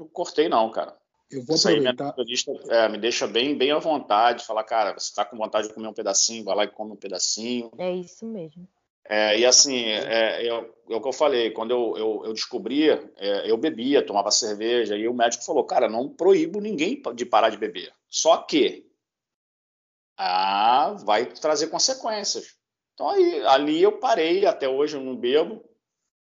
[0.01, 0.97] não cortei não, cara.
[1.31, 1.95] Eu vou isso aí minha
[2.69, 5.89] é, me deixa bem, bem à vontade, falar, cara, você está com vontade de comer
[5.89, 7.71] um pedacinho, vai lá e come um pedacinho.
[7.79, 8.69] É isso mesmo.
[9.11, 13.11] É, e assim, é, é, é, o que eu falei, quando eu, eu, eu descobria,
[13.17, 17.49] é, eu bebia, tomava cerveja, e o médico falou, cara, não proíbo ninguém de parar
[17.49, 17.91] de beber.
[18.11, 18.87] Só que
[20.19, 22.55] ah, vai trazer consequências.
[22.93, 25.65] Então aí, ali eu parei, até hoje eu não bebo,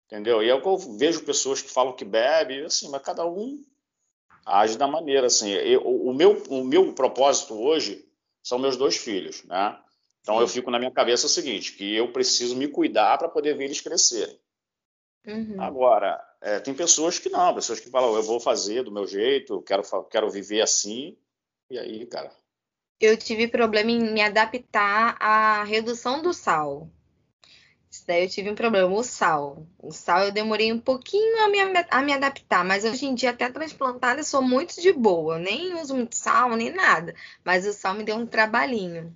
[0.07, 0.43] entendeu?
[0.43, 3.63] E é o que eu vejo pessoas que falam que bebe, assim, mas cada um
[4.45, 5.51] age da maneira, assim.
[5.51, 8.05] Eu, o, meu, o meu propósito hoje
[8.41, 9.79] são meus dois filhos, né?
[10.23, 13.55] Então eu fico na minha cabeça o seguinte, que eu preciso me cuidar para poder
[13.55, 14.39] ver eles crescerem.
[15.27, 15.61] Uhum.
[15.61, 19.61] Agora, é, tem pessoas que não, pessoas que falam, eu vou fazer do meu jeito,
[19.61, 21.17] quero, quero viver assim,
[21.69, 22.31] e aí, cara,
[22.99, 26.89] eu tive problema em me adaptar à redução do sal.
[27.91, 29.67] Isso daí eu tive um problema, o sal.
[29.77, 31.59] O sal eu demorei um pouquinho a me,
[31.91, 35.35] a me adaptar, mas hoje em dia, até transplantada, eu sou muito de boa.
[35.35, 37.13] Eu nem uso muito sal, nem nada.
[37.43, 39.15] Mas o sal me deu um trabalhinho.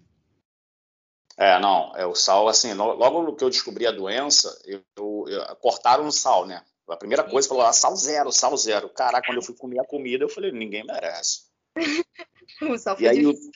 [1.37, 5.55] É, não, é o sal, assim, logo que eu descobri a doença, eu, eu, eu
[5.57, 6.63] cortaram o sal, né?
[6.89, 8.89] A primeira coisa falou, ah, sal zero, sal zero.
[8.89, 11.41] Caraca, quando eu fui comer a comida, eu falei, ninguém merece.
[12.61, 13.51] o sal foi e aí, difícil.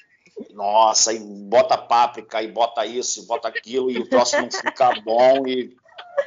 [0.52, 4.94] Nossa, aí bota páprica, e bota isso, e bota aquilo, e o troço não fica
[5.02, 5.76] bom, e.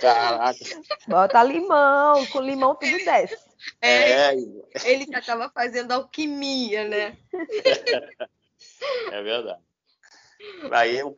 [0.01, 0.59] Caraca.
[1.07, 3.37] Bota limão, com limão tudo desce.
[3.81, 4.37] É, é.
[4.85, 7.17] ele já estava fazendo alquimia, né?
[9.13, 9.63] É verdade.
[10.71, 11.15] Aí o,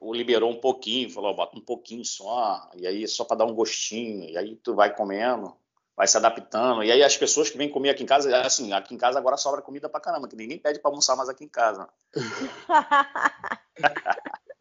[0.00, 3.54] o liberou um pouquinho, falou, bota um pouquinho só, e aí só para dar um
[3.54, 5.54] gostinho, e aí tu vai comendo,
[5.96, 6.82] vai se adaptando.
[6.82, 9.36] E aí as pessoas que vêm comer aqui em casa, assim, aqui em casa agora
[9.36, 11.88] sobra comida pra caramba, que ninguém pede pra almoçar mais aqui em casa.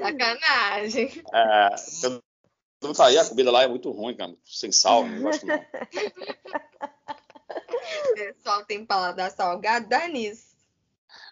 [0.00, 1.24] Sacanagem.
[1.32, 1.68] É,
[2.04, 2.22] eu
[2.82, 5.56] não a comida lá é muito ruim, cara, sem sal, não gosto não.
[8.10, 10.56] O pessoal tem paladar salgado, dá nisso.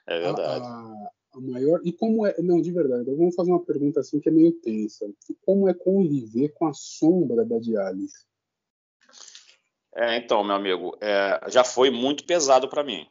[0.07, 0.65] É verdade.
[0.65, 1.81] A, a, maior.
[1.85, 2.35] E como é.
[2.41, 5.07] Não, de verdade, eu vou fazer uma pergunta assim que é meio tensa.
[5.45, 8.15] Como é conviver com a sombra da diálise?
[9.95, 13.07] É, então, meu amigo, é, já foi muito pesado para mim.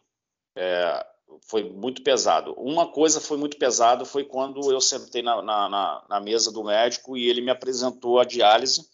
[0.56, 1.06] É,
[1.48, 2.54] foi muito pesado.
[2.54, 7.18] Uma coisa foi muito pesado foi quando eu sentei na, na, na, mesa do médico
[7.18, 8.88] e ele me apresentou a diálise.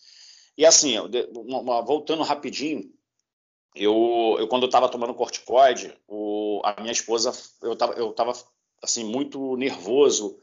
[0.57, 0.95] E assim,
[1.85, 2.91] voltando rapidinho,
[3.75, 8.33] eu, eu quando eu estava tomando corticoide, o, a minha esposa, eu estava eu tava,
[8.81, 10.39] assim muito nervoso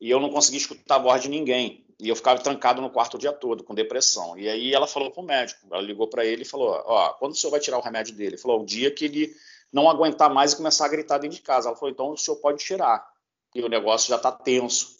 [0.00, 1.84] e eu não conseguia escutar a voz de ninguém.
[2.00, 4.36] E eu ficava trancado no quarto o dia todo, com depressão.
[4.36, 7.32] E aí ela falou para o médico, ela ligou para ele e falou: Ó, quando
[7.32, 8.30] o senhor vai tirar o remédio dele?
[8.30, 9.34] Ele falou: o dia que ele
[9.72, 11.68] não aguentar mais e começar a gritar dentro de casa.
[11.68, 13.06] Ela falou: então o senhor pode tirar.
[13.54, 14.94] E o negócio já está tenso.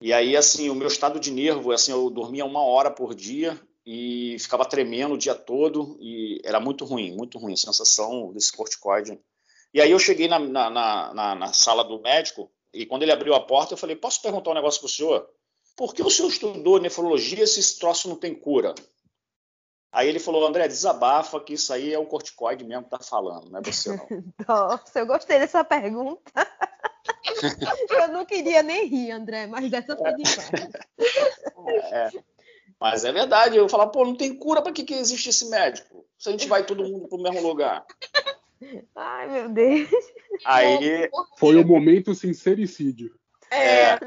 [0.00, 3.60] E aí, assim, o meu estado de nervo, assim, eu dormia uma hora por dia
[3.84, 9.18] e ficava tremendo o dia todo e era muito ruim, muito ruim, sensação desse corticoide.
[9.74, 13.34] E aí eu cheguei na, na, na, na sala do médico e quando ele abriu
[13.34, 15.28] a porta eu falei, posso perguntar um negócio para o senhor?
[15.76, 18.74] Por que o senhor estudou nefrologia se esse troço não tem cura?
[19.90, 23.50] Aí ele falou, André, desabafa que isso aí é o corticoide mesmo que tá falando,
[23.50, 24.06] não é você não.
[24.48, 26.32] Nossa, eu gostei dessa pergunta.
[27.90, 30.50] eu não queria nem rir, André, mas dessa foi demais.
[31.92, 32.10] É,
[32.80, 36.06] mas é verdade, eu falar, pô, não tem cura, para que, que existe esse médico?
[36.18, 37.84] Se a gente vai todo mundo pro mesmo lugar.
[38.94, 39.88] Ai, meu Deus.
[40.44, 41.10] Aí.
[41.38, 43.14] Foi o momento sincericídio.
[43.50, 43.92] É.
[43.92, 43.98] é.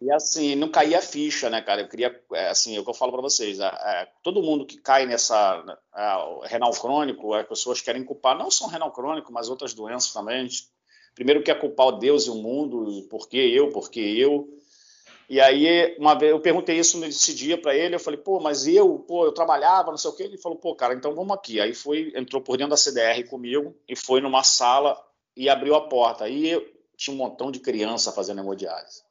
[0.00, 1.82] E assim, não caía a ficha, né, cara?
[1.82, 4.64] Eu queria, é, assim, é o que eu falo para vocês, é, é, todo mundo
[4.64, 5.62] que cai nessa
[5.94, 10.12] é, renal crônico, as pessoas querem culpar não só o renal crônico, mas outras doenças
[10.12, 10.48] também.
[11.14, 14.48] Primeiro quer culpar o Deus e o mundo, por que eu, por que eu.
[15.30, 18.66] E aí, uma vez, eu perguntei isso nesse dia para ele, eu falei, pô, mas
[18.66, 20.24] eu, pô, eu trabalhava, não sei o quê.
[20.24, 21.60] Ele falou, pô, cara, então vamos aqui.
[21.60, 25.00] Aí foi, entrou por dentro da CDR comigo e foi numa sala
[25.36, 26.24] e abriu a porta.
[26.24, 26.60] Aí
[26.96, 29.04] tinha um montão de criança fazendo hemodiálise.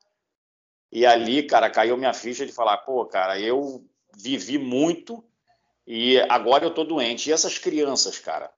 [0.92, 3.82] E ali, cara, caiu minha ficha de falar, pô, cara, eu
[4.14, 5.24] vivi muito
[5.88, 7.30] e agora eu tô doente.
[7.30, 8.52] E essas crianças, cara?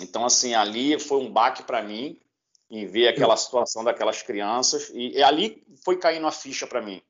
[0.00, 2.18] Então, assim, ali foi um baque para mim
[2.70, 7.00] em ver aquela situação daquelas crianças e, e ali foi caindo a ficha para mim.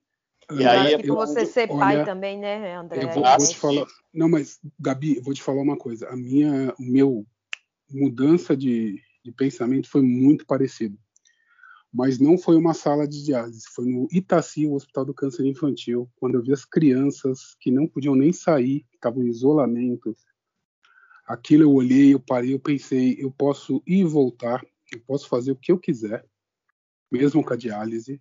[0.50, 3.04] E aí, que você ser olha, pai também, né, André?
[3.04, 6.06] Eu vou, vou te falar, não, mas Gabi, eu vou te falar uma coisa.
[6.08, 7.26] A minha, o meu
[7.90, 10.98] mudança de, de pensamento foi muito parecido
[11.94, 16.10] mas não foi uma sala de diálise, foi no Itaci, o Hospital do Câncer Infantil,
[16.16, 20.12] quando eu vi as crianças que não podiam nem sair, estavam em isolamento.
[21.24, 24.60] Aquilo eu olhei, eu parei, eu pensei, eu posso ir e voltar,
[24.96, 26.24] eu posso fazer o que eu quiser,
[27.10, 28.20] mesmo com a diálise.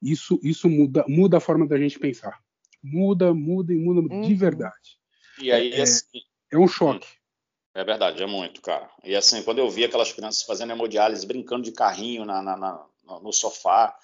[0.00, 2.38] Isso, isso muda, muda a forma da gente pensar.
[2.82, 4.20] Muda, muda e muda uhum.
[4.20, 4.98] de verdade.
[5.40, 6.20] E aí, é, assim,
[6.52, 7.08] é um choque.
[7.74, 8.88] É verdade, é muito, cara.
[9.02, 12.86] E assim, quando eu vi aquelas crianças fazendo hemodiálise, brincando de carrinho na, na, na
[13.20, 13.96] no sofá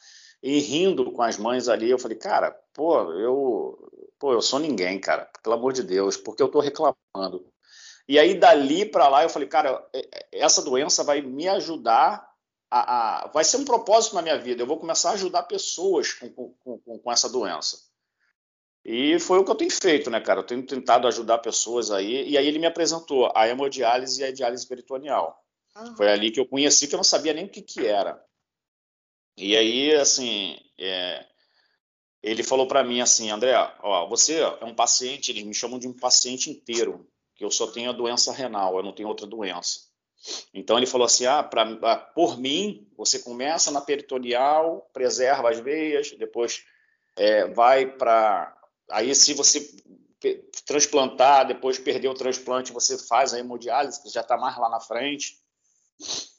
[0.42, 1.90] e rindo com as mães ali.
[1.90, 6.42] Eu falei, cara, pô, eu, pô, eu sou ninguém, cara, pelo amor de Deus, porque
[6.42, 7.46] eu tô reclamando.
[8.10, 12.28] E aí dali para lá eu falei, cara, é, é, essa doença vai me ajudar
[12.68, 14.60] a, a, vai ser um propósito na minha vida.
[14.60, 17.78] Eu vou começar a ajudar pessoas com, com, com, com essa doença.
[18.84, 20.40] E foi o que eu tenho feito, né, cara?
[20.40, 22.28] Eu tenho tentado ajudar pessoas aí.
[22.28, 25.40] E aí ele me apresentou a hemodiálise e a diálise peritoneal.
[25.76, 25.94] Uhum.
[25.94, 28.20] Foi ali que eu conheci, que eu não sabia nem o que, que era.
[29.36, 31.24] E aí, assim, é,
[32.20, 35.86] ele falou para mim assim, André, ó, você é um paciente, eles me chamam de
[35.86, 37.08] um paciente inteiro,
[37.40, 39.80] que eu só tenho a doença renal, eu não tenho outra doença.
[40.52, 45.58] Então ele falou assim, ah, pra, ah, por mim, você começa na peritoneal, preserva as
[45.58, 46.62] veias, depois
[47.16, 48.54] é, vai para,
[48.90, 49.66] aí se você
[50.66, 54.80] transplantar, depois perder o transplante, você faz a hemodiálise, que já está mais lá na
[54.80, 55.38] frente.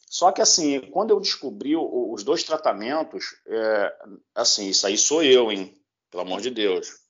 [0.08, 3.96] Só que, assim, quando eu descobri os dois tratamentos, é,
[4.36, 5.76] assim, isso aí sou eu, hein?
[6.12, 7.01] Pelo amor de Deus.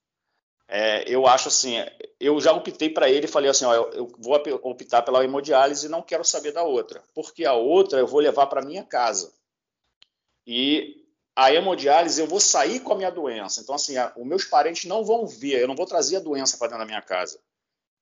[0.73, 1.75] É, eu acho assim,
[2.17, 5.85] eu já optei para ele e falei assim, ó, eu, eu, vou optar pela hemodiálise
[5.85, 9.33] e não quero saber da outra, porque a outra eu vou levar para minha casa.
[10.47, 11.05] E
[11.35, 13.59] a hemodiálise eu vou sair com a minha doença.
[13.59, 16.57] Então, assim, a, os meus parentes não vão ver, eu não vou trazer a doença
[16.57, 17.37] para dentro da minha casa.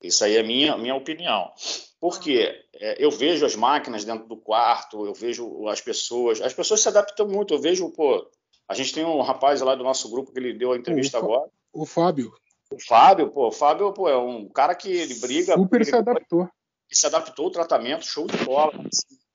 [0.00, 1.52] Isso aí é minha, minha opinião.
[2.00, 6.80] Porque é, eu vejo as máquinas dentro do quarto, eu vejo as pessoas, as pessoas
[6.80, 7.52] se adaptam muito.
[7.52, 8.30] Eu vejo, pô,
[8.68, 11.24] a gente tem um rapaz lá do nosso grupo que ele deu a entrevista o
[11.24, 11.50] agora.
[11.72, 12.32] O Fábio.
[12.72, 15.54] O Fábio, pô, o Fábio pô, é um cara que ele briga.
[15.54, 16.48] Super ele, se adaptou.
[16.90, 18.72] Se adaptou ao tratamento, show de bola.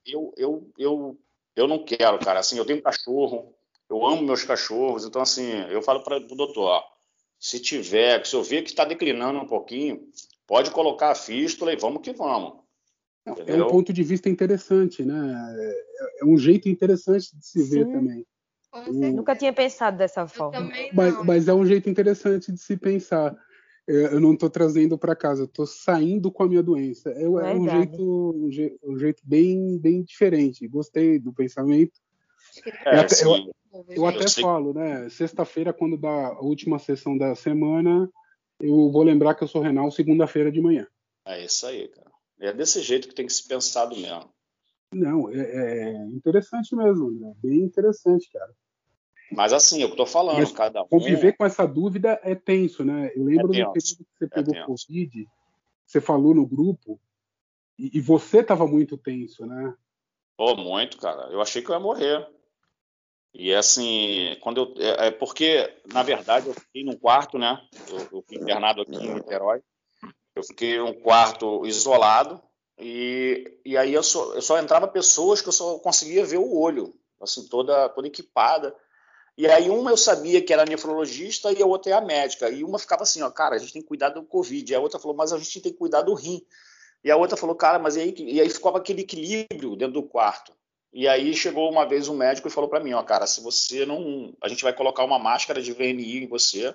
[0.06, 1.20] Eu, eu, eu,
[1.56, 2.40] eu não quero, cara.
[2.40, 3.54] Assim, eu tenho um cachorro,
[3.90, 6.84] eu amo meus cachorros, então assim, eu falo para o doutor, ó,
[7.40, 10.08] se tiver, se eu ver que está declinando um pouquinho,
[10.48, 12.60] pode colocar a fístula e vamos que vamos.
[13.26, 15.56] é um ponto de vista interessante, né?
[15.60, 17.70] É, é um jeito interessante de se Sim.
[17.70, 18.26] ver também.
[19.14, 20.70] Nunca tinha pensado dessa forma.
[20.94, 23.36] Mas, mas, é um jeito interessante de se pensar.
[23.88, 27.12] Eu não estou trazendo para casa, eu estou saindo com a minha doença.
[27.12, 30.68] É, é um jeito, um jeito, um jeito bem, bem diferente.
[30.68, 31.94] Gostei do pensamento.
[32.86, 33.52] É, até, eu,
[33.90, 35.08] eu, até falo, né?
[35.10, 38.10] Sexta-feira, quando dá a última sessão da semana,
[38.60, 40.88] eu vou lembrar que eu sou renal segunda-feira de manhã.
[41.26, 42.12] É isso aí, cara.
[42.40, 44.30] É desse jeito que tem que se pensado mesmo.
[44.94, 47.34] Não, é, é interessante mesmo, né?
[47.38, 48.54] bem interessante, cara.
[49.32, 50.88] Mas assim, eu tô falando, Mas cada um.
[50.88, 53.12] Conviver com essa dúvida é tenso, né?
[53.16, 55.28] Eu lembro é do período que você é pegou é Covid,
[55.86, 57.00] você falou no grupo,
[57.78, 59.74] e, e você estava muito tenso, né?
[60.38, 61.30] Oh, muito, cara.
[61.32, 62.28] Eu achei que eu ia morrer.
[63.34, 64.82] E assim, quando eu.
[64.82, 67.62] É, é porque, na verdade, eu fiquei num quarto, né?
[67.90, 69.62] Eu, eu fui internado aqui em Niterói.
[70.36, 72.42] Eu fiquei num quarto isolado.
[72.78, 76.58] E, e aí eu só, eu só entrava pessoas que eu só conseguia ver o
[76.58, 78.76] olho, assim, toda, toda equipada.
[79.38, 82.50] E aí uma eu sabia que era nefrologista e a outra é a médica.
[82.50, 84.72] E uma ficava assim, ó, cara, a gente tem que cuidar do Covid.
[84.72, 86.42] E a outra falou, mas a gente tem que cuidar do rim.
[87.04, 90.04] E a outra falou, cara, mas e aí, e aí ficava aquele equilíbrio dentro do
[90.04, 90.54] quarto.
[90.94, 93.86] E aí chegou uma vez um médico e falou para mim, ó, cara, se você
[93.86, 96.74] não, a gente vai colocar uma máscara de VNI em você.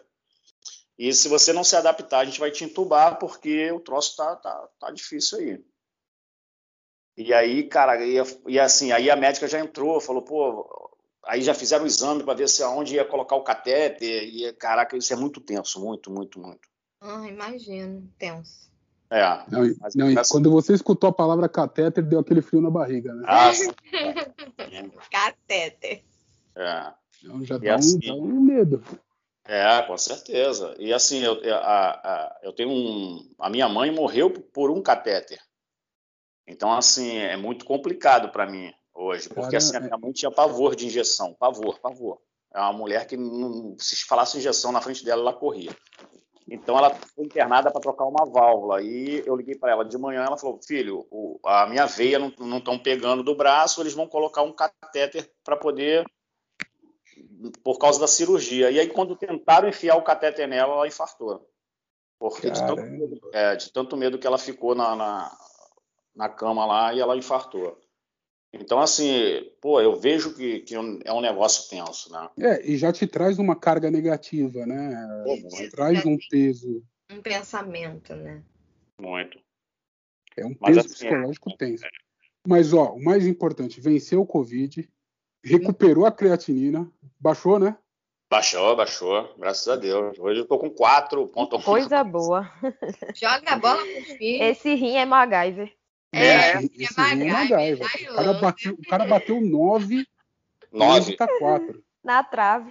[0.99, 4.37] E se você não se adaptar, a gente vai te entubar porque o troço tá,
[4.37, 5.65] tá, tá difícil aí.
[7.17, 10.90] E aí, cara, e, e assim, aí a médica já entrou, falou, pô,
[11.27, 14.23] aí já fizeram o exame para ver se aonde ia colocar o catéter.
[14.25, 16.69] E caraca, isso é muito tenso, muito, muito, muito.
[17.01, 18.71] Ah, imagino, tenso.
[19.11, 19.45] É.
[19.49, 19.65] Não,
[19.97, 23.25] não, quando você escutou a palavra catéter, deu aquele frio na barriga, né?
[23.27, 23.51] Ah,
[25.11, 26.05] catéter.
[26.55, 26.93] É.
[27.23, 28.85] Então já dá, assim, um, dá, um, medo.
[29.45, 30.77] É, com certeza.
[30.79, 33.35] E assim, eu, a, a, eu tenho um.
[33.39, 35.41] A minha mãe morreu por um catéter.
[36.47, 40.31] Então, assim, é muito complicado para mim hoje, porque assim, a é minha mãe tinha
[40.31, 42.21] pavor de injeção, pavor, pavor.
[42.53, 45.71] É uma mulher que, não, se falasse injeção na frente dela, ela corria.
[46.49, 48.83] Então ela foi internada para trocar uma válvula.
[48.83, 52.59] E eu liguei para ela de manhã, ela falou: "Filho, o, a minha veia não
[52.59, 56.05] estão pegando do braço, eles vão colocar um catéter para poder
[57.63, 58.71] por causa da cirurgia".
[58.71, 61.49] E aí quando tentaram enfiar o catéter nela, ela infartou.
[62.19, 65.39] Porque de tanto, medo, é, de tanto, medo, que ela ficou na, na,
[66.15, 67.79] na cama lá e ela infartou.
[68.53, 72.29] Então, assim, pô, eu vejo que, que é um negócio tenso, né?
[72.39, 75.25] É, e já te traz uma carga negativa, né?
[75.25, 76.83] Pô, traz um peso.
[77.11, 78.43] Um pensamento, né?
[79.01, 79.39] Muito.
[80.37, 81.87] É um Mas, peso assim, psicológico é, tenso.
[81.87, 81.89] É.
[82.47, 84.89] Mas, ó, o mais importante, venceu o Covid,
[85.45, 86.91] recuperou a creatinina,
[87.21, 87.77] baixou, né?
[88.31, 90.19] Baixou, baixou, graças a Deus.
[90.19, 91.65] Hoje eu tô com 4.1.
[91.65, 92.51] Coisa boa.
[93.15, 94.43] Joga a bola pro filho.
[94.43, 95.73] Esse rim é MacGyver.
[96.13, 97.75] É, é, esse, esse é.
[98.11, 100.07] O cara, bateu, o cara bateu 9,
[100.73, 101.17] 9.
[101.17, 101.85] tá 4.
[102.03, 102.71] Na trave.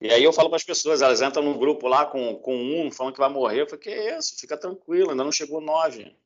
[0.00, 2.90] E aí eu falo para as pessoas, elas entram num grupo lá com, com um,
[2.92, 3.62] falando que vai morrer.
[3.62, 4.38] Eu falei, que é isso?
[4.38, 6.16] Fica tranquilo, ainda não chegou 9.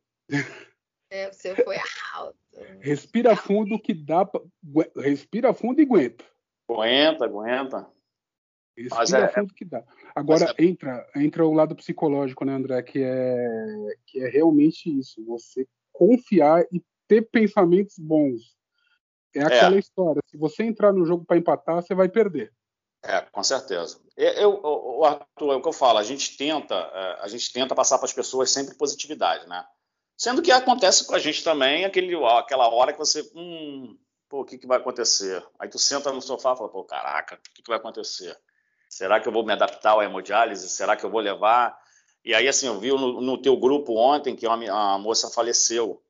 [1.08, 1.76] É, o seu foi
[2.14, 2.36] alto.
[2.80, 4.40] Respira fundo que dá pra...
[4.96, 6.24] Respira fundo e aguenta.
[6.68, 7.90] Aguenta, aguenta.
[8.76, 9.84] Respira Mas é, fundo que dá.
[10.14, 10.64] Agora é...
[10.64, 12.82] entra, entra o lado psicológico, né, André?
[12.82, 13.66] Que é,
[14.06, 15.24] que é realmente isso.
[15.26, 18.56] Você confiar e ter pensamentos bons.
[19.34, 19.44] É, é.
[19.44, 19.78] aquela é.
[19.78, 20.22] história.
[20.26, 22.52] Se você entrar no jogo para empatar, você vai perder.
[23.04, 24.00] É, com certeza.
[24.16, 25.98] Eu, o Arthur, é o que eu falo.
[25.98, 29.64] A gente tenta, é, a gente tenta passar para as pessoas sempre positividade, né?
[30.16, 33.98] Sendo que acontece com a gente também aquele, aquela hora que você, hum,
[34.28, 35.44] pô, o que, que vai acontecer?
[35.58, 38.38] Aí tu senta no sofá e fala, pô, caraca, o que, que vai acontecer?
[38.92, 40.68] Será que eu vou me adaptar à hemodiálise?
[40.68, 41.74] Será que eu vou levar?
[42.22, 46.02] E aí, assim, eu vi no, no teu grupo ontem que uma, uma, moça faleceu.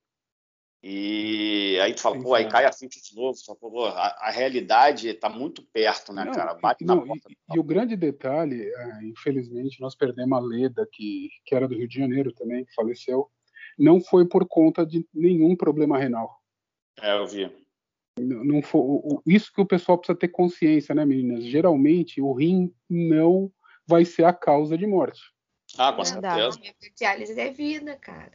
[0.83, 3.39] E aí tu fala, pô, aí cai a ficha de novo.
[3.47, 6.55] Fala, pô, a, a, realidade está muito perto, né, não, cara?
[6.55, 7.31] Bate não, na porta.
[7.31, 11.77] E, e, o grande detalhe, é, infelizmente, nós perdemos a Leda, que, que era do
[11.77, 13.31] Rio de Janeiro também, que faleceu.
[13.79, 16.37] Não foi por conta de nenhum problema renal.
[17.01, 17.62] É, eu vi.
[18.19, 21.45] Não for, isso que o pessoal precisa ter consciência, né, meninas?
[21.45, 23.51] Geralmente o rim não
[23.87, 25.21] vai ser a causa de morte.
[25.79, 26.59] Ah, com certeza.
[26.59, 28.33] A diálise é vida, cara.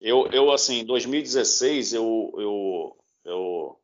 [0.00, 3.80] Eu, eu assim, em 2016, eu, eu, eu,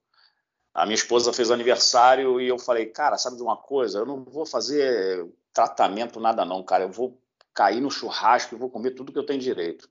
[0.75, 4.01] a minha esposa fez aniversário e eu falei, cara, sabe de uma coisa?
[4.01, 6.85] Eu não vou fazer tratamento, nada não, cara.
[6.85, 7.19] Eu vou
[7.55, 9.89] cair no churrasco e vou comer tudo que eu tenho direito.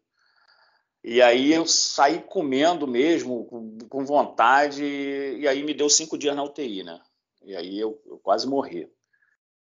[1.03, 3.45] E aí eu saí comendo mesmo,
[3.89, 6.99] com, vontade, e aí me deu cinco dias na UTI, né?
[7.41, 8.91] E aí eu, eu quase morri.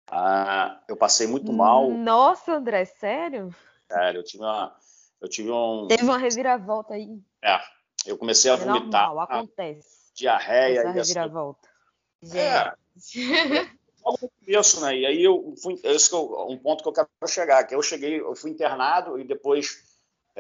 [0.10, 1.90] Ah, eu passei muito mal.
[1.92, 3.54] Nossa, André, sério?
[3.92, 4.76] Sério, eu tive uma.
[5.22, 5.88] Eu tive um.
[5.88, 7.22] Teve uma reviravolta aí.
[7.44, 7.60] É,
[8.06, 9.08] eu comecei a é vomitar.
[9.08, 10.12] Normal, acontece.
[10.16, 10.80] Diarreia.
[10.80, 11.70] Essa reviravolta.
[12.24, 12.74] Assim, é.
[14.04, 14.98] Logo no começo, né?
[14.98, 15.80] E aí eu fui.
[15.84, 19.26] Esse é um ponto que eu quero chegar, que eu cheguei, eu fui internado e
[19.26, 19.89] depois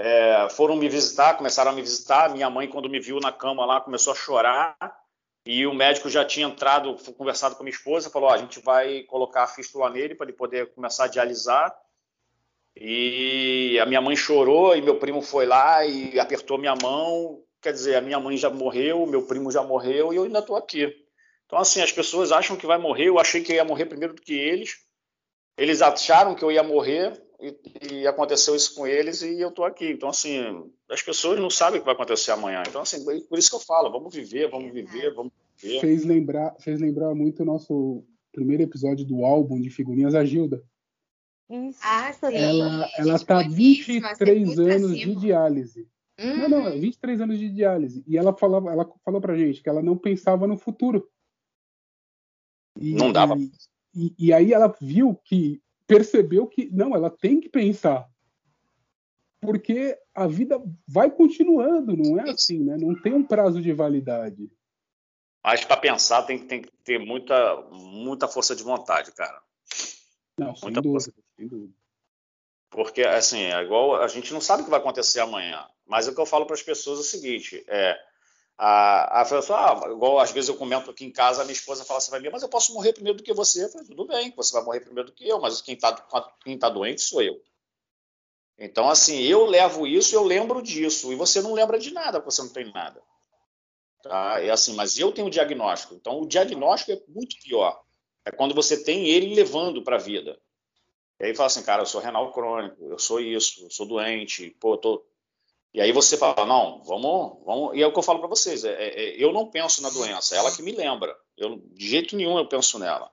[0.02, 2.30] é, foram me visitar, começaram a me visitar.
[2.30, 4.78] Minha mãe, quando me viu na cama lá, começou a chorar.
[5.45, 9.43] E o médico já tinha entrado, conversado com minha esposa, falou: a gente vai colocar
[9.43, 11.78] a fístula nele para ele poder começar a dialisar.
[12.78, 17.43] E a minha mãe chorou e meu primo foi lá e apertou minha mão.
[17.62, 20.56] Quer dizer, a minha mãe já morreu, meu primo já morreu e eu ainda estou
[20.56, 20.95] aqui.
[21.45, 23.10] Então, assim, as pessoas acham que vai morrer.
[23.10, 24.78] Eu achei que eu ia morrer primeiro do que eles.
[25.58, 27.58] Eles acharam que eu ia morrer e,
[27.92, 29.92] e, aconteceu isso com eles e eu tô aqui.
[29.92, 32.64] Então, assim, as pessoas não sabem o que vai acontecer amanhã.
[32.68, 35.80] Então, assim, por isso que eu falo, vamos viver, vamos viver, vamos viver.
[35.80, 40.62] Fez lembrar, fez lembrar muito o nosso primeiro episódio do álbum de figurinhas, a Gilda.
[41.50, 41.80] Isso.
[41.82, 42.12] Ah.
[42.32, 45.88] Ela, ela tá 23 anos de diálise.
[46.20, 46.50] Hum.
[46.50, 48.04] Não, não, 23 anos de diálise.
[48.06, 51.10] E ela falava, ela falou pra gente que ela não pensava no futuro.
[52.78, 53.36] E, não dava.
[53.96, 58.08] E, e aí ela viu que percebeu que não, ela tem que pensar.
[59.42, 62.78] Porque a vida vai continuando, não é assim, né?
[62.78, 64.52] Não tem um prazo de validade.
[65.44, 69.42] Mas para pensar tem, tem que ter muita, muita força de vontade, cara.
[70.38, 71.14] Não, sem muita dúvida, força.
[71.36, 71.74] sem dúvida.
[72.70, 75.68] Porque, assim, é igual a gente não sabe o que vai acontecer amanhã.
[75.88, 78.00] Mas o que eu falo para as pessoas é o seguinte: é,
[78.62, 81.86] a, a pessoa, ah, igual às vezes eu comento aqui em casa, a minha esposa
[81.86, 83.64] fala assim para mim, mas eu posso morrer primeiro do que você.
[83.64, 85.93] Eu tudo bem, você vai morrer primeiro do que eu, mas quem está
[86.43, 87.41] quem tá doente sou eu.
[88.57, 92.41] Então, assim, eu levo isso, eu lembro disso, e você não lembra de nada, você
[92.41, 93.01] não tem nada.
[94.03, 94.43] Tá?
[94.43, 95.95] É assim, mas eu tenho o diagnóstico.
[95.95, 97.82] Então, o diagnóstico é muito pior.
[98.26, 100.38] É quando você tem ele levando para a vida.
[101.18, 104.49] E aí fala assim, cara, eu sou renal crônico, eu sou isso, eu sou doente,
[104.60, 105.05] pô, tô,
[105.74, 107.78] e aí você fala, não, vamos, vamos.
[107.78, 110.36] E é o que eu falo para vocês, é, é, eu não penso na doença,
[110.36, 111.16] é ela que me lembra.
[111.38, 113.12] Eu, de jeito nenhum eu penso nela.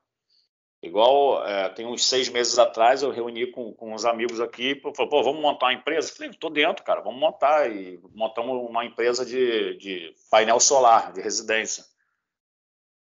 [0.83, 5.11] Igual é, tem uns seis meses atrás eu reuni com, com uns amigos aqui, falou,
[5.11, 6.11] pô, vamos montar uma empresa?
[6.11, 7.71] Eu falei, tô dentro, cara, vamos montar.
[7.71, 11.85] E montamos uma empresa de, de painel solar, de residência.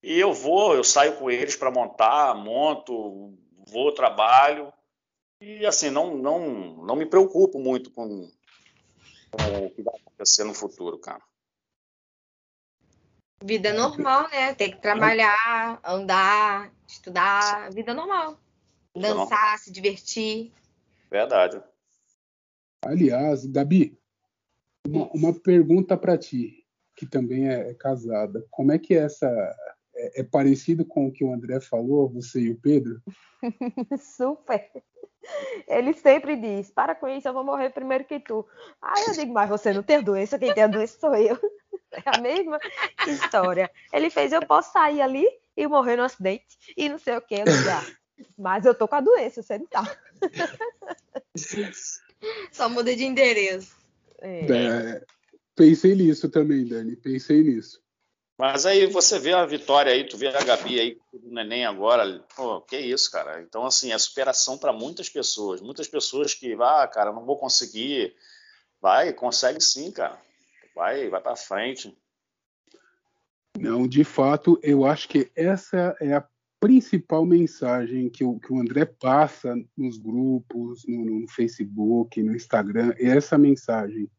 [0.03, 3.35] E eu vou, eu saio com eles para montar, monto,
[3.67, 4.73] vou, trabalho.
[5.41, 6.41] E assim, não, não,
[6.85, 8.31] não me preocupo muito com
[9.35, 11.23] o que vai acontecer no futuro, cara.
[13.43, 14.55] Vida normal, né?
[14.55, 18.39] Tem que trabalhar, andar, estudar, vida normal.
[18.95, 20.53] Dançar, se divertir.
[21.11, 21.63] Verdade.
[22.85, 23.99] Aliás, Gabi,
[24.87, 26.65] uma, uma pergunta para ti,
[26.97, 28.47] que também é casada.
[28.51, 29.29] Como é que é essa
[29.97, 33.01] é, é, parecido com o que o André falou, você e o Pedro?
[33.99, 34.71] Super.
[35.67, 38.47] Ele sempre diz: para com isso, eu vou morrer primeiro que tu.
[38.81, 41.39] Aí eu digo: mas você não tem doença, quem tem a doença sou eu.
[41.95, 42.59] É a mesma
[43.07, 43.71] história.
[43.93, 45.25] Ele fez: eu posso sair ali
[45.57, 47.37] e morrer no acidente e não sei o que.
[47.37, 47.87] lugar.
[48.37, 49.97] Mas eu tô com a doença, você não tá.
[52.51, 53.77] Só muda de endereço.
[54.19, 54.45] É.
[54.45, 55.05] É,
[55.55, 56.97] pensei nisso também, Dani.
[56.97, 57.81] Pensei nisso.
[58.37, 62.19] Mas aí você vê a vitória aí, tu vê a Gabi aí, o neném agora,
[62.35, 63.41] pô, que isso, cara.
[63.43, 65.61] Então, assim, é superação para muitas pessoas.
[65.61, 68.15] Muitas pessoas que, ah, cara, não vou conseguir.
[68.81, 70.21] Vai, consegue sim, cara.
[70.75, 71.97] Vai, vai para frente.
[73.57, 76.29] Não, de fato, eu acho que essa é a
[76.59, 82.93] principal mensagem que o, que o André passa nos grupos, no, no Facebook, no Instagram,
[82.99, 84.11] é essa mensagem.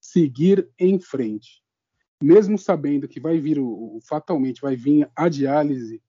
[0.00, 1.63] Seguir em frente
[2.24, 6.02] mesmo sabendo que vai vir o, fatalmente vai vir a diálise,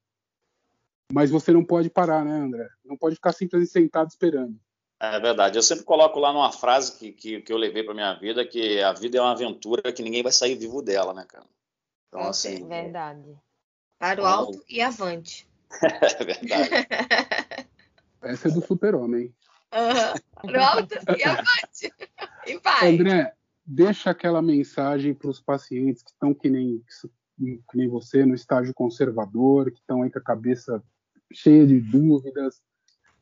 [1.11, 2.67] mas você não pode parar, né, André?
[2.83, 4.57] Não pode ficar simplesmente sentado esperando.
[4.99, 5.57] É verdade.
[5.57, 8.81] Eu sempre coloco lá numa frase que, que, que eu levei para minha vida, que
[8.81, 11.45] a vida é uma aventura que ninguém vai sair vivo dela, né, cara?
[12.07, 12.65] Então, é assim.
[12.65, 13.37] Verdade.
[13.99, 15.45] Para o alto e avante.
[15.83, 16.69] é verdade.
[18.23, 19.35] Essa é do super-homem.
[19.73, 20.49] Uhum.
[20.49, 21.93] Para o alto e avante.
[22.47, 22.95] E vai.
[22.95, 23.35] André,
[23.65, 26.83] deixa aquela mensagem para os pacientes que estão que nem,
[27.37, 30.83] que nem você, no estágio conservador, que estão aí com a cabeça
[31.33, 32.61] cheia de dúvidas.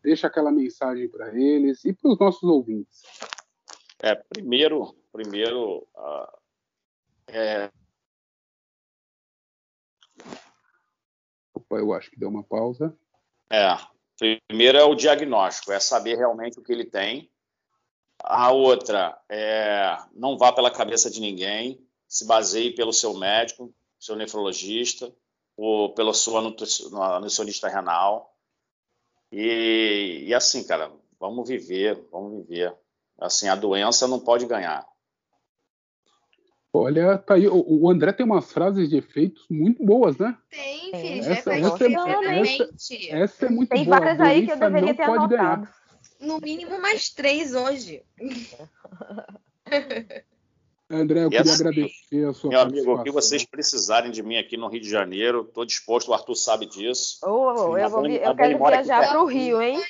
[0.04, 3.02] Deixa aquela mensagem para eles e para os nossos ouvintes.
[4.00, 6.38] É, primeiro, primeiro uh,
[7.28, 7.72] é...
[11.54, 12.94] Opa, eu acho que deu uma pausa.
[13.50, 13.78] É,
[14.48, 17.32] primeiro é o diagnóstico, é saber realmente o que ele tem.
[18.24, 24.16] A outra é não vá pela cabeça de ninguém, se baseie pelo seu médico, seu
[24.16, 25.14] nefrologista,
[25.58, 28.34] ou pela sua nutricionista renal.
[29.32, 32.74] E, e assim, cara, vamos viver, vamos viver.
[33.20, 34.86] Assim, a doença não pode ganhar.
[36.76, 37.48] Olha, tá aí.
[37.48, 40.36] O, André tem umas frases de efeitos muito boas, né?
[40.50, 41.20] Tem, filho.
[41.20, 42.68] Essa, essa, é, essa,
[43.12, 44.00] essa, é muito tem boa.
[44.00, 45.30] Tem várias aí que eu deveria ter anotado.
[45.30, 45.83] Ganhar.
[46.24, 48.02] No mínimo mais três hoje.
[50.90, 54.38] André, eu queria assim, agradecer a sua Meu amigo, o que vocês precisarem de mim
[54.38, 57.20] aqui no Rio de Janeiro, estou disposto, o Arthur sabe disso.
[57.24, 59.82] Oh, eu, vou, eu quero viajar para o Rio, hein?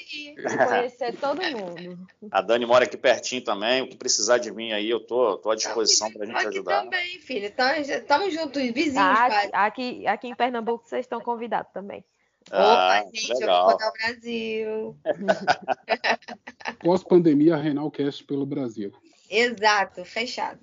[0.67, 2.07] conhecer todo mundo.
[2.31, 5.51] A Dani mora aqui pertinho também, o que precisar de mim aí, eu tô, tô
[5.51, 6.79] à disposição para a gente ajudar.
[6.79, 12.05] Aqui também, filho, estamos juntos, vizinhos, ah, aqui, aqui em Pernambuco vocês estão convidados também.
[12.51, 13.71] Ah, Opa, gente, legal.
[13.71, 14.97] eu vou o Brasil.
[16.83, 18.91] Pós-pandemia, Renalcast pelo Brasil.
[19.29, 20.59] Exato, fechado.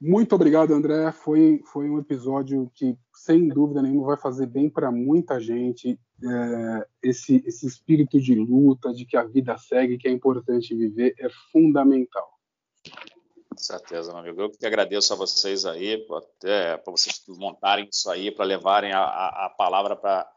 [0.00, 1.10] Muito obrigado, André.
[1.10, 5.98] Foi, foi um episódio que, sem dúvida nenhuma, vai fazer bem para muita gente.
[6.22, 11.14] É, esse, esse espírito de luta, de que a vida segue, que é importante viver,
[11.18, 12.28] é fundamental.
[13.50, 14.40] Com certeza, meu amigo.
[14.40, 19.46] Eu que agradeço a vocês aí, para vocês montarem isso aí, para levarem a, a,
[19.46, 20.30] a palavra para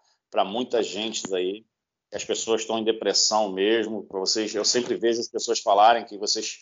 [0.45, 1.65] muita gente aí.
[2.13, 4.03] As pessoas estão em depressão mesmo.
[4.03, 6.59] Para vocês, eu sempre vejo as pessoas falarem que vocês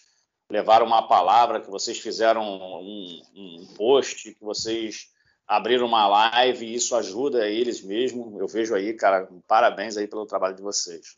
[0.51, 5.07] levaram uma palavra, que vocês fizeram um, um post, que vocês
[5.47, 8.39] abriram uma live e isso ajuda eles mesmo.
[8.39, 11.17] Eu vejo aí, cara, parabéns aí pelo trabalho de vocês.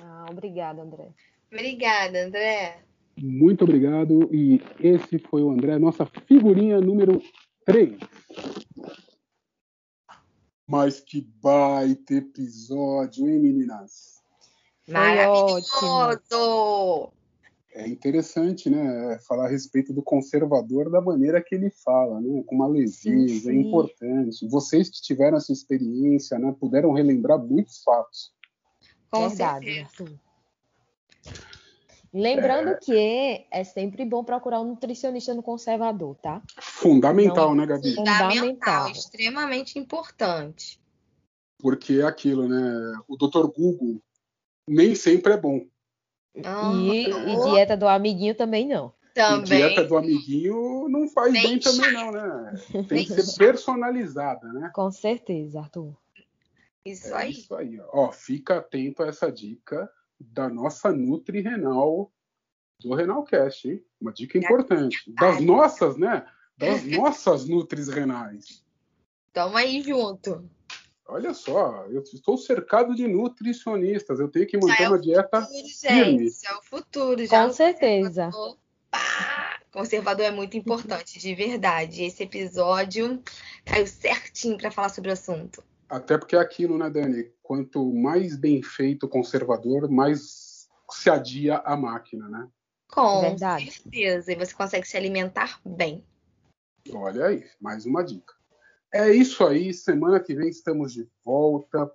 [0.00, 1.10] Ah, obrigada, André.
[1.50, 2.82] Obrigada, André.
[3.16, 4.28] Muito obrigado.
[4.32, 7.22] E esse foi o André, nossa figurinha número
[7.64, 7.98] 3.
[10.72, 14.22] Mas que baita episódio, hein, meninas?
[14.88, 15.60] Maravilhoso!
[17.74, 22.54] é interessante, né, falar a respeito do conservador da maneira que ele fala, né, com
[22.54, 24.48] uma leveza, é importante.
[24.48, 28.32] Vocês que tiveram essa experiência, né, puderam relembrar muitos fatos.
[29.10, 30.18] Com Verdade, Arthur.
[32.12, 32.74] Lembrando é...
[32.74, 36.42] que é sempre bom procurar um nutricionista no conservador, tá?
[36.60, 37.94] Fundamental, né, Gabi?
[37.94, 40.78] Fundamental, extremamente importante.
[41.58, 42.98] Porque é aquilo, né?
[43.08, 43.46] O Dr.
[43.46, 44.02] Google
[44.68, 45.64] nem sempre é bom.
[46.44, 48.92] Ah, e, e, dieta do amiguinho também não.
[49.14, 49.60] Também.
[49.60, 52.54] E dieta do amiguinho não faz bem, bem também não, né?
[52.88, 54.70] Tem que ser personalizada, né?
[54.74, 55.94] Com certeza, Arthur.
[56.84, 57.30] Isso é aí.
[57.30, 57.80] Isso aí.
[57.90, 59.88] Ó, fica atento a essa dica
[60.30, 62.12] da nossa Nutri Renal
[62.82, 63.84] do Renalcast, hein?
[64.00, 65.12] Uma dica importante.
[65.14, 66.26] Das nossas, né?
[66.56, 68.64] Das nossas Nutris renais.
[69.32, 70.48] Tamo aí junto.
[71.06, 74.20] Olha só, eu estou cercado de nutricionistas.
[74.20, 76.28] Eu tenho que manter é uma dieta futuro, firme.
[76.28, 77.26] Gente, é o futuro.
[77.26, 78.30] Já Com certeza.
[78.30, 78.58] Conservador,
[79.70, 82.04] conservador é muito importante, de verdade.
[82.04, 83.22] Esse episódio
[83.64, 85.62] caiu certinho para falar sobre o assunto.
[85.88, 87.30] Até porque é aquilo, né, Dani?
[87.52, 92.48] Quanto mais bem feito o conservador, mais se adia a máquina, né?
[92.90, 93.70] Com verdade.
[93.70, 94.32] certeza.
[94.32, 96.02] E você consegue se alimentar bem.
[96.90, 98.32] Olha aí, mais uma dica.
[98.90, 99.74] É isso aí.
[99.74, 101.92] Semana que vem estamos de volta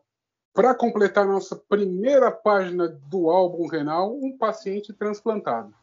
[0.54, 5.74] para completar nossa primeira página do álbum renal, um paciente transplantado.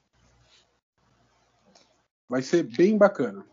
[2.29, 3.45] Vai ser bem bacana.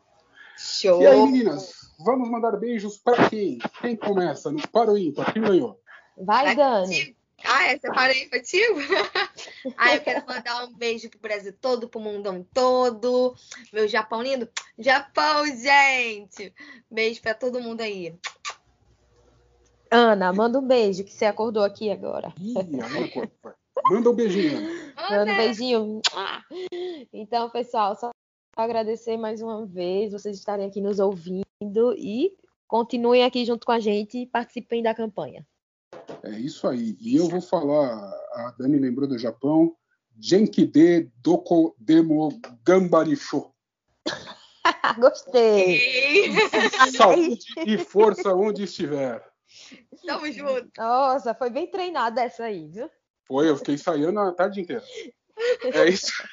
[0.56, 1.02] Show.
[1.02, 3.58] E aí, meninas, vamos mandar beijos para quem?
[3.82, 4.52] Quem começa?
[4.52, 5.34] No para o ímpar.
[5.34, 5.81] Quem ganhou?
[6.18, 7.16] Vai, Dani.
[7.44, 7.80] Ah, é?
[7.80, 8.80] Separei contigo?
[9.78, 13.36] ah, eu quero mandar um beijo pro Brasil todo, pro mundão todo.
[13.74, 14.48] Meu Japão lindo.
[14.78, 16.54] Japão, gente!
[16.90, 18.16] Beijo pra todo mundo aí.
[19.90, 22.34] Ana, manda um beijo, que você acordou aqui agora.
[22.40, 22.54] Ih,
[23.90, 24.62] manda um beijinho.
[25.10, 26.02] Manda um beijinho.
[27.12, 28.12] Então, pessoal, só
[28.56, 31.44] agradecer mais uma vez vocês estarem aqui nos ouvindo
[31.98, 32.34] e
[32.68, 35.46] continuem aqui junto com a gente e participem da campanha.
[36.24, 36.96] É isso aí.
[37.00, 37.96] E eu vou falar,
[38.34, 39.76] a Dani lembrou do Japão,
[40.20, 42.30] Genkide Doko Demo
[42.64, 43.52] Gambarisho.
[45.00, 46.32] Gostei.
[46.96, 49.24] Saúde e força onde estiver.
[50.06, 50.70] Tamo junto.
[50.78, 52.90] Nossa, foi bem treinada essa aí, viu?
[53.26, 54.84] Foi, eu fiquei ensaiando a tarde inteira.
[55.64, 56.12] É isso.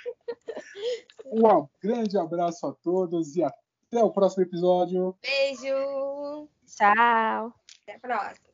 [1.31, 5.15] Um grande abraço a todos e até o próximo episódio.
[5.21, 6.49] Beijo.
[6.67, 7.55] Tchau.
[7.83, 8.48] Até a próxima.